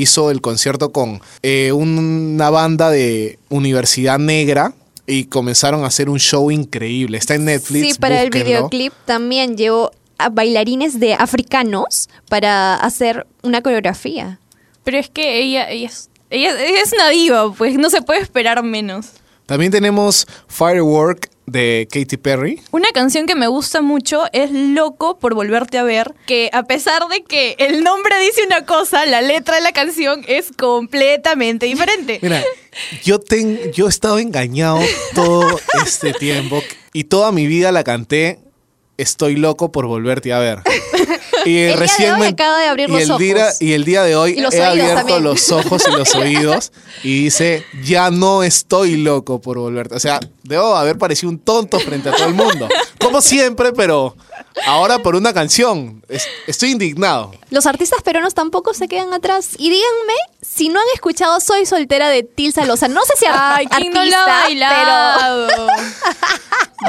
hizo 0.00 0.30
el 0.30 0.40
concierto 0.40 0.92
con 0.92 1.20
eh, 1.42 1.72
una 1.72 2.50
banda 2.50 2.90
de 2.90 3.38
universidad 3.48 4.18
negra 4.18 4.74
y 5.06 5.24
comenzaron 5.24 5.84
a 5.84 5.86
hacer 5.86 6.08
un 6.08 6.18
show 6.18 6.50
increíble. 6.50 7.18
Está 7.18 7.34
en 7.34 7.46
Netflix. 7.46 7.94
sí, 7.94 7.98
para 7.98 8.22
el 8.22 8.30
videoclip 8.30 8.92
también 9.06 9.56
llevó 9.56 9.90
a 10.18 10.28
bailarines 10.28 11.00
de 11.00 11.14
africanos 11.14 12.08
para 12.28 12.74
hacer 12.74 13.26
una 13.42 13.62
coreografía. 13.62 14.38
Pero 14.84 14.98
es 14.98 15.08
que 15.08 15.40
ella, 15.40 15.70
ella, 15.70 15.86
es, 15.88 16.10
ella, 16.30 16.50
ella 16.60 16.82
es 16.82 16.92
una 16.92 17.08
diva, 17.08 17.52
pues 17.52 17.76
no 17.78 17.88
se 17.90 18.02
puede 18.02 18.20
esperar 18.20 18.62
menos. 18.62 19.12
También 19.46 19.72
tenemos 19.72 20.26
Firework 20.46 21.30
de 21.50 21.88
Katy 21.90 22.16
Perry. 22.16 22.60
Una 22.70 22.88
canción 22.92 23.26
que 23.26 23.34
me 23.34 23.46
gusta 23.46 23.82
mucho 23.82 24.24
es 24.32 24.50
Loco 24.50 25.18
por 25.18 25.34
volverte 25.34 25.78
a 25.78 25.82
ver, 25.82 26.14
que 26.26 26.50
a 26.52 26.64
pesar 26.64 27.02
de 27.08 27.22
que 27.22 27.54
el 27.58 27.82
nombre 27.82 28.14
dice 28.20 28.42
una 28.46 28.64
cosa, 28.66 29.04
la 29.06 29.20
letra 29.22 29.56
de 29.56 29.62
la 29.62 29.72
canción 29.72 30.24
es 30.28 30.50
completamente 30.56 31.66
diferente. 31.66 32.18
Mira, 32.22 32.42
yo, 33.04 33.18
ten- 33.18 33.72
yo 33.72 33.86
he 33.86 33.88
estado 33.88 34.18
engañado 34.18 34.80
todo 35.14 35.58
este 35.84 36.12
tiempo 36.12 36.62
y 36.92 37.04
toda 37.04 37.32
mi 37.32 37.46
vida 37.46 37.72
la 37.72 37.84
canté 37.84 38.38
Estoy 38.98 39.36
loco 39.36 39.72
por 39.72 39.86
volverte 39.86 40.32
a 40.32 40.38
ver. 40.38 40.58
Y 41.44 41.56
El 41.56 41.66
día 41.66 41.66
de 41.68 41.76
recién 41.76 42.14
hoy 42.14 42.20
me- 42.20 42.26
acaba 42.26 42.58
de 42.58 42.66
abrir 42.66 42.88
y 42.88 42.92
los 42.92 43.00
el 43.02 43.10
ojos. 43.12 43.20
Día, 43.20 43.46
y 43.60 43.72
el 43.72 43.84
día 43.84 44.02
de 44.02 44.16
hoy 44.16 44.32
he 44.52 44.62
abierto 44.62 44.94
también. 44.96 45.22
los 45.22 45.50
ojos 45.52 45.82
y 45.88 45.92
los 45.92 46.14
oídos 46.16 46.72
y 47.04 47.22
dice, 47.24 47.64
ya 47.84 48.10
no 48.10 48.42
estoy 48.42 48.96
loco 48.96 49.40
por 49.40 49.56
volverte. 49.56 49.94
O 49.94 50.00
sea, 50.00 50.18
debo 50.42 50.74
haber 50.76 50.98
parecido 50.98 51.30
un 51.30 51.38
tonto 51.38 51.78
frente 51.78 52.08
a 52.08 52.12
todo 52.12 52.26
el 52.26 52.34
mundo. 52.34 52.68
Como 53.00 53.22
siempre, 53.22 53.72
pero 53.72 54.16
ahora 54.66 54.98
por 54.98 55.14
una 55.14 55.32
canción. 55.32 56.02
Es- 56.08 56.26
estoy 56.48 56.72
indignado. 56.72 57.30
Los 57.50 57.66
artistas 57.66 58.02
peruanos 58.02 58.34
tampoco 58.34 58.74
se 58.74 58.88
quedan 58.88 59.14
atrás. 59.14 59.50
Y 59.58 59.70
díganme 59.70 60.14
si 60.42 60.68
no 60.70 60.80
han 60.80 60.86
escuchado 60.92 61.38
Soy 61.40 61.64
soltera 61.66 62.08
de 62.08 62.24
Tilsa 62.24 62.64
Loza. 62.66 62.88
No 62.88 63.02
sé 63.04 63.12
si 63.16 63.26
Ay, 63.30 63.66
¿quién 63.68 63.92
no 63.92 64.00
ha 64.00 64.02
artista? 64.02 65.46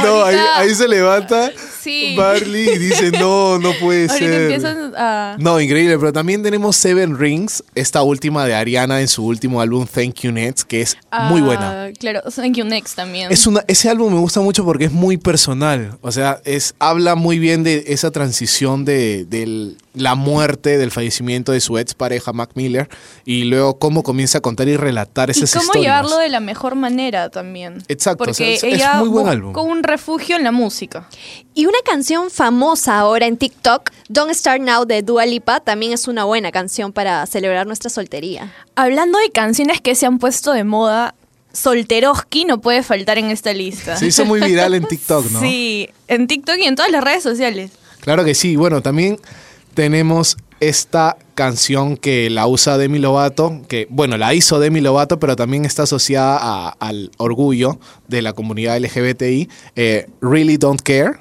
No, 0.03 0.23
ahí, 0.23 0.35
Ahorita- 0.35 0.57
ahí 0.59 0.75
se 0.75 0.87
levanta 0.87 1.51
Sí. 1.89 2.15
Barley 2.15 2.69
y 2.69 2.77
dice, 2.77 3.11
no, 3.11 3.57
no 3.59 3.71
puede 3.81 4.07
Ahorita 4.09 4.17
ser. 4.17 4.41
empiezan 4.43 4.93
a... 4.95 5.35
No, 5.39 5.59
increíble, 5.59 5.97
pero 5.97 6.13
también 6.13 6.43
tenemos 6.43 6.75
Seven 6.75 7.17
Rings, 7.17 7.63
esta 7.75 8.03
última 8.03 8.45
de 8.45 8.53
Ariana 8.53 9.01
en 9.01 9.07
su 9.07 9.25
último 9.25 9.59
álbum 9.61 9.85
Thank 9.87 10.21
You 10.21 10.31
Next, 10.31 10.67
que 10.67 10.81
es 10.81 10.97
muy 11.29 11.41
Ah, 11.41 11.43
buena. 11.45 11.87
Claro, 11.99 12.21
Thank 12.33 12.57
You 12.57 12.65
Next 12.65 12.95
también. 12.95 13.31
Es 13.31 13.47
una, 13.47 13.63
ese 13.67 13.89
álbum 13.89 14.13
me 14.13 14.19
gusta 14.19 14.39
mucho 14.41 14.63
porque 14.65 14.85
es 14.85 14.91
muy 14.91 15.17
personal. 15.17 15.97
O 16.01 16.11
sea, 16.11 16.41
es, 16.45 16.75
habla 16.79 17.15
muy 17.15 17.39
bien 17.39 17.63
de 17.63 17.85
esa 17.87 18.11
transición 18.11 18.85
de, 18.85 19.25
de 19.25 19.73
la 19.95 20.15
muerte, 20.15 20.77
del 20.77 20.91
fallecimiento 20.91 21.51
de 21.51 21.59
su 21.59 21.77
ex 21.77 21.93
pareja, 21.95 22.31
Mac 22.31 22.51
Miller, 22.53 22.87
y 23.25 23.43
luego 23.45 23.79
cómo 23.79 24.03
comienza 24.03 24.37
a 24.37 24.41
contar 24.41 24.67
y 24.67 24.77
relatar 24.77 25.29
y 25.29 25.31
esas 25.31 25.51
cómo 25.51 25.63
historias. 25.63 25.85
llevarlo 25.85 26.17
de 26.17 26.29
la 26.29 26.39
mejor 26.39 26.75
manera 26.75 27.29
también. 27.29 27.83
Exacto, 27.87 28.23
o 28.29 28.33
sea, 28.33 28.45
Porque 28.45 28.53
es- 28.55 28.63
es 28.63 28.73
ella 28.75 28.93
muy 28.99 29.09
buen 29.09 29.25
buscó 29.41 29.61
álbum. 29.61 29.71
un 29.77 29.83
refugio 29.83 30.35
en 30.37 30.43
la 30.43 30.51
música. 30.51 31.09
Y 31.55 31.65
una 31.65 31.78
canción 31.85 32.29
famosa 32.31 32.99
ahora 32.99 33.25
en 33.27 33.37
TikTok, 33.37 33.89
Don't 34.07 34.33
Start 34.33 34.61
Now 34.61 34.85
de 34.85 35.01
Dua 35.01 35.25
Lipa, 35.25 35.59
también 35.59 35.93
es 35.93 36.07
una 36.07 36.23
buena 36.23 36.51
canción 36.51 36.91
para 36.93 37.25
celebrar 37.25 37.67
nuestra 37.67 37.89
soltería. 37.89 38.53
Hablando 38.75 39.17
de 39.19 39.29
canciones 39.31 39.81
que 39.81 39.95
se 39.95 40.05
han 40.05 40.19
puesto 40.19 40.53
de 40.53 40.63
moda, 40.63 41.15
Solteroski 41.53 42.45
no 42.45 42.61
puede 42.61 42.83
faltar 42.83 43.17
en 43.17 43.25
esta 43.31 43.53
lista. 43.53 43.97
Se 43.97 44.07
hizo 44.07 44.23
muy 44.25 44.39
viral 44.39 44.73
en 44.75 44.85
TikTok, 44.85 45.29
¿no? 45.31 45.39
Sí, 45.41 45.89
en 46.07 46.27
TikTok 46.27 46.57
y 46.59 46.63
en 46.65 46.75
todas 46.75 46.91
las 46.91 47.03
redes 47.03 47.23
sociales. 47.23 47.71
Claro 48.01 48.23
que 48.23 48.33
sí. 48.35 48.55
Bueno, 48.55 48.81
también 48.81 49.19
tenemos 49.73 50.37
esta 50.59 51.17
canción 51.35 51.95
que 51.97 52.29
la 52.29 52.45
usa 52.47 52.77
Demi 52.77 52.99
Lovato, 52.99 53.61
que 53.67 53.87
bueno, 53.89 54.17
la 54.17 54.33
hizo 54.33 54.59
Demi 54.59 54.81
Lovato, 54.81 55.19
pero 55.19 55.35
también 55.35 55.65
está 55.65 55.83
asociada 55.83 56.37
a- 56.41 56.69
al 56.79 57.11
orgullo 57.17 57.79
de 58.07 58.21
la 58.21 58.33
comunidad 58.33 58.77
LGBTI. 58.77 59.49
eh, 59.75 60.07
really 60.21 60.57
Don't 60.57 60.81
Care. 60.81 61.19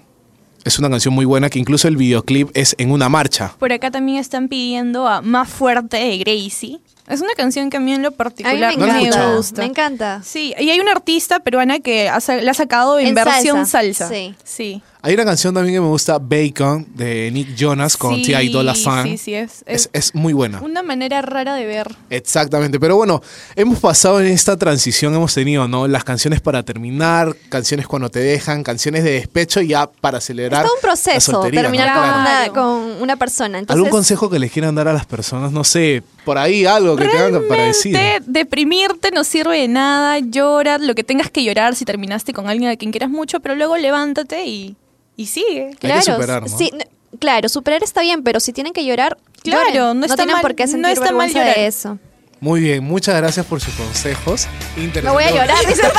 Es 0.69 0.79
una 0.79 0.91
canción 0.91 1.15
muy 1.15 1.25
buena 1.25 1.49
que 1.49 1.59
incluso 1.59 1.89
el 1.89 1.97
videoclip 1.97 2.51
es 2.53 2.75
en 2.77 2.91
una 2.91 3.09
marcha. 3.09 3.55
Por 3.59 3.73
acá 3.73 3.91
también 3.91 4.19
están 4.19 4.49
pidiendo 4.49 5.09
a 5.09 5.23
Más 5.23 5.49
Fuerte 5.49 5.97
de 5.97 6.19
Gracie. 6.19 6.79
Es 7.07 7.23
una 7.23 7.33
canción 7.35 7.71
que 7.71 7.79
a 7.79 7.81
mí 7.81 7.95
en 7.95 8.03
lo 8.03 8.11
me 8.11 8.17
particular 8.19 8.77
me 8.77 9.35
gusta. 9.35 9.63
Me 9.63 9.69
encanta. 9.69 10.21
Sí, 10.23 10.53
y 10.59 10.69
hay 10.69 10.79
una 10.79 10.93
artista 10.93 11.41
peruana 11.41 11.81
que 11.81 12.11
la 12.43 12.51
ha 12.51 12.55
sacado 12.55 12.99
en, 12.99 13.07
En 13.07 13.15
versión 13.15 13.65
salsa, 13.65 14.09
salsa. 14.09 14.09
sí. 14.11 14.35
sí. 14.45 14.83
Hay 15.09 15.15
una 15.15 15.25
canción 15.25 15.55
también 15.55 15.77
que 15.77 15.81
me 15.81 15.87
gusta, 15.87 16.19
Bacon, 16.19 16.87
de 16.95 17.31
Nick 17.31 17.55
Jonas 17.55 17.97
con 17.97 18.17
Sí, 18.17 18.25
T.I. 18.25 18.51
Dolla 18.51 18.75
Sign. 18.75 19.05
Sí, 19.05 19.17
sí, 19.17 19.35
es, 19.35 19.89
Es, 19.95 20.15
muy 20.15 20.35
buena. 20.35 20.61
una 20.61 20.83
manera 20.83 21.23
rara 21.23 21.55
de 21.55 21.65
ver. 21.65 21.97
Exactamente, 22.11 22.79
pero 22.79 22.97
bueno, 22.97 23.23
hemos 23.57 23.79
pasado 23.79 24.21
en 24.21 24.27
esta 24.27 24.59
transición, 24.59 25.15
hemos 25.15 25.33
tenido, 25.33 25.67
¿no? 25.67 25.89
Las 25.89 26.05
canciones 26.05 26.43
para 26.43 26.63
terminar, 26.63 27.35
canciones 27.49 27.87
cuando 27.87 28.11
te 28.11 28.19
dejan, 28.19 28.63
canciones 28.63 29.03
de 29.03 29.13
despecho 29.13 29.63
y 29.63 29.69
ya 29.69 29.87
para 29.87 30.21
celebrar. 30.21 30.67
Es 30.67 30.67
todo 30.67 30.75
un 30.75 30.83
proceso 30.83 31.41
terminar 31.41 31.89
¿no? 31.89 32.03
con, 32.03 32.21
una, 32.21 32.49
con 32.93 33.03
una 33.03 33.17
persona. 33.17 33.61
Entonces, 33.61 33.77
¿Algún 33.77 33.91
consejo 33.91 34.29
que 34.29 34.39
les 34.39 34.53
quieran 34.53 34.75
dar 34.75 34.89
a 34.89 34.93
las 34.93 35.07
personas? 35.07 35.53
No 35.53 35.65
sé, 35.65 36.03
por 36.27 36.37
ahí 36.37 36.67
algo 36.67 36.97
que 36.97 37.09
tengan 37.09 37.45
para 37.49 37.63
decir. 37.63 37.97
Deprimirte 38.27 39.11
no 39.11 39.25
sirve 39.25 39.61
de 39.61 39.69
nada, 39.69 40.19
llora 40.19 40.77
lo 40.77 40.95
que 40.95 41.03
tengas 41.03 41.31
que 41.31 41.45
llorar 41.45 41.77
si 41.77 41.87
terminaste 41.87 42.35
con 42.35 42.47
alguien 42.47 42.71
a 42.71 42.77
quien 42.77 42.91
quieras 42.91 43.09
mucho, 43.09 43.41
pero 43.41 43.55
luego 43.55 43.79
levántate 43.79 44.45
y, 44.45 44.77
y 45.19 45.27
sigue. 45.27 45.67
Hay 45.67 45.71
que 45.73 45.77
claro, 45.89 46.01
superar, 46.03 46.43
¿no? 46.43 46.49
sí, 46.49 46.71
claro, 47.19 47.49
superar 47.51 47.83
está 47.83 48.01
bien, 48.01 48.23
pero 48.23 48.41
si 48.41 48.55
tienen 48.55 48.73
que 48.73 48.87
llorar, 48.87 49.19
Claro, 49.43 49.69
lloren. 49.75 50.01
no 50.01 50.07
está 50.07 50.17
tienen 50.17 50.33
mal- 50.35 50.43
por 50.43 50.55
qué 50.55 50.65
no 50.65 50.71
sentir 50.73 50.91
está 50.93 51.01
mal 51.13 51.13
vergüenza 51.27 51.39
llorar. 51.41 51.55
de 51.57 51.67
eso. 51.67 51.99
Muy 52.41 52.61
bien, 52.61 52.85
muchas 52.85 53.17
gracias 53.17 53.45
por 53.47 53.61
sus 53.61 53.75
consejos. 53.75 54.47
No 55.03 55.13
voy 55.13 55.25
a 55.25 55.31
llorar, 55.31 55.67
dice. 55.67 55.83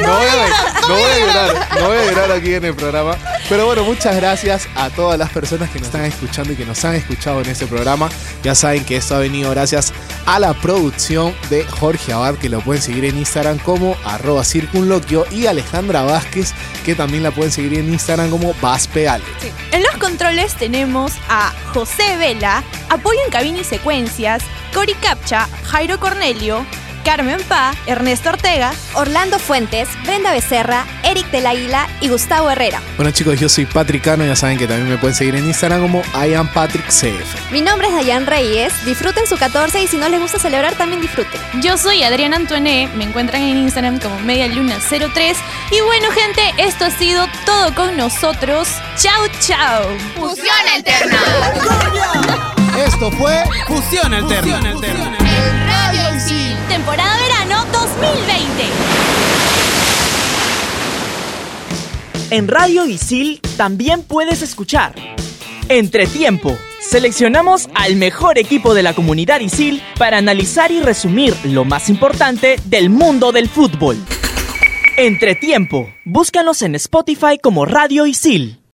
No 0.00 0.16
voy 0.16 0.26
a, 0.26 0.88
no 0.88 0.94
voy 0.94 1.02
a 1.02 1.18
llorar, 1.18 1.68
no 1.78 1.88
voy 1.88 1.98
a 1.98 2.04
llorar 2.04 2.32
aquí 2.32 2.54
en 2.54 2.64
el 2.64 2.74
programa. 2.74 3.16
Pero 3.48 3.66
bueno, 3.66 3.84
muchas 3.84 4.16
gracias 4.16 4.68
a 4.76 4.88
todas 4.88 5.18
las 5.18 5.30
personas 5.30 5.68
que 5.70 5.78
nos 5.78 5.88
están 5.88 6.04
escuchando 6.04 6.52
y 6.52 6.56
que 6.56 6.64
nos 6.64 6.84
han 6.84 6.94
escuchado 6.94 7.40
en 7.40 7.50
este 7.50 7.66
programa. 7.66 8.08
Ya 8.42 8.54
saben 8.54 8.84
que 8.84 8.96
esto 8.96 9.16
ha 9.16 9.18
venido 9.18 9.50
gracias 9.50 9.92
a 10.26 10.38
la 10.38 10.54
producción 10.54 11.34
de 11.50 11.64
Jorge 11.64 12.12
Abad, 12.12 12.36
que 12.36 12.48
lo 12.48 12.60
pueden 12.60 12.80
seguir 12.82 13.04
en 13.04 13.18
Instagram 13.18 13.58
como 13.58 13.96
arroba 14.04 14.44
circunloquio, 14.44 15.26
y 15.30 15.46
Alejandra 15.46 16.02
Vázquez, 16.02 16.54
que 16.84 16.94
también 16.94 17.24
la 17.24 17.32
pueden 17.32 17.50
seguir 17.50 17.74
en 17.78 17.92
Instagram 17.92 18.30
como 18.30 18.54
Vaspeale. 18.62 19.24
En 19.72 19.82
los 19.82 19.96
controles 19.96 20.54
tenemos 20.54 21.12
a 21.28 21.52
José 21.74 22.16
Vela, 22.16 22.62
apoyo 22.88 23.18
en 23.24 23.30
cabina 23.30 23.58
y 23.58 23.64
secuencias, 23.64 24.42
Cori 24.74 24.94
Capcha, 24.94 25.48
Jairo 25.64 25.98
Cornelio, 25.98 26.64
Carmen 27.04 27.40
Pa, 27.48 27.72
Ernesto 27.86 28.28
Ortega. 28.30 28.72
Orlando 28.94 29.38
Fuentes, 29.38 29.88
Brenda 30.04 30.32
Becerra, 30.32 30.84
Eric 31.02 31.30
del 31.30 31.46
Águila 31.46 31.88
y 32.00 32.08
Gustavo 32.08 32.50
Herrera. 32.50 32.80
Bueno 32.96 33.10
chicos, 33.12 33.38
yo 33.38 33.48
soy 33.48 33.66
Patrick 33.66 34.04
Cano, 34.04 34.24
ya 34.24 34.36
saben 34.36 34.58
que 34.58 34.66
también 34.66 34.88
me 34.88 34.98
pueden 34.98 35.14
seguir 35.14 35.34
en 35.36 35.46
Instagram 35.46 35.82
como 35.82 36.02
IamPatrickCF. 36.14 37.50
Mi 37.52 37.60
nombre 37.60 37.88
es 37.88 37.94
Dayan 37.94 38.26
Reyes. 38.26 38.72
Disfruten 38.84 39.26
su 39.26 39.36
14 39.36 39.82
y 39.82 39.86
si 39.86 39.96
no 39.96 40.08
les 40.08 40.20
gusta 40.20 40.38
celebrar, 40.38 40.74
también 40.74 41.00
disfruten. 41.00 41.40
Yo 41.62 41.78
soy 41.78 42.02
Adriana 42.02 42.36
Antoine, 42.36 42.88
me 42.94 43.04
encuentran 43.04 43.42
en 43.42 43.58
Instagram 43.58 44.00
como 44.00 44.18
MediaLuna03. 44.20 45.36
Y 45.70 45.80
bueno, 45.80 46.10
gente, 46.10 46.42
esto 46.58 46.84
ha 46.84 46.90
sido 46.90 47.26
todo 47.46 47.74
con 47.74 47.96
nosotros. 47.96 48.68
Chao, 48.96 49.26
chao. 49.40 49.84
Fusión 50.16 50.68
alterna. 50.74 52.39
Esto 52.86 53.10
fue 53.12 53.44
Fusión 53.66 54.14
Alterna. 54.14 54.58
Radio 55.66 56.16
Isil. 56.16 56.56
Temporada 56.66 57.14
verano 57.18 57.66
2020. 57.72 58.64
En 62.30 62.48
Radio 62.48 62.86
Isil 62.86 63.40
también 63.58 64.02
puedes 64.02 64.40
escuchar 64.40 64.94
Entretiempo. 65.68 66.56
Seleccionamos 66.80 67.68
al 67.74 67.96
mejor 67.96 68.38
equipo 68.38 68.72
de 68.72 68.82
la 68.82 68.94
comunidad 68.94 69.40
Isil 69.40 69.82
para 69.98 70.16
analizar 70.16 70.72
y 70.72 70.80
resumir 70.80 71.36
lo 71.44 71.66
más 71.66 71.90
importante 71.90 72.56
del 72.64 72.88
mundo 72.88 73.30
del 73.30 73.50
fútbol. 73.50 73.98
Entretiempo. 74.96 75.92
Búscanos 76.06 76.62
en 76.62 76.76
Spotify 76.76 77.38
como 77.42 77.66
Radio 77.66 78.06
Isil. 78.06 78.59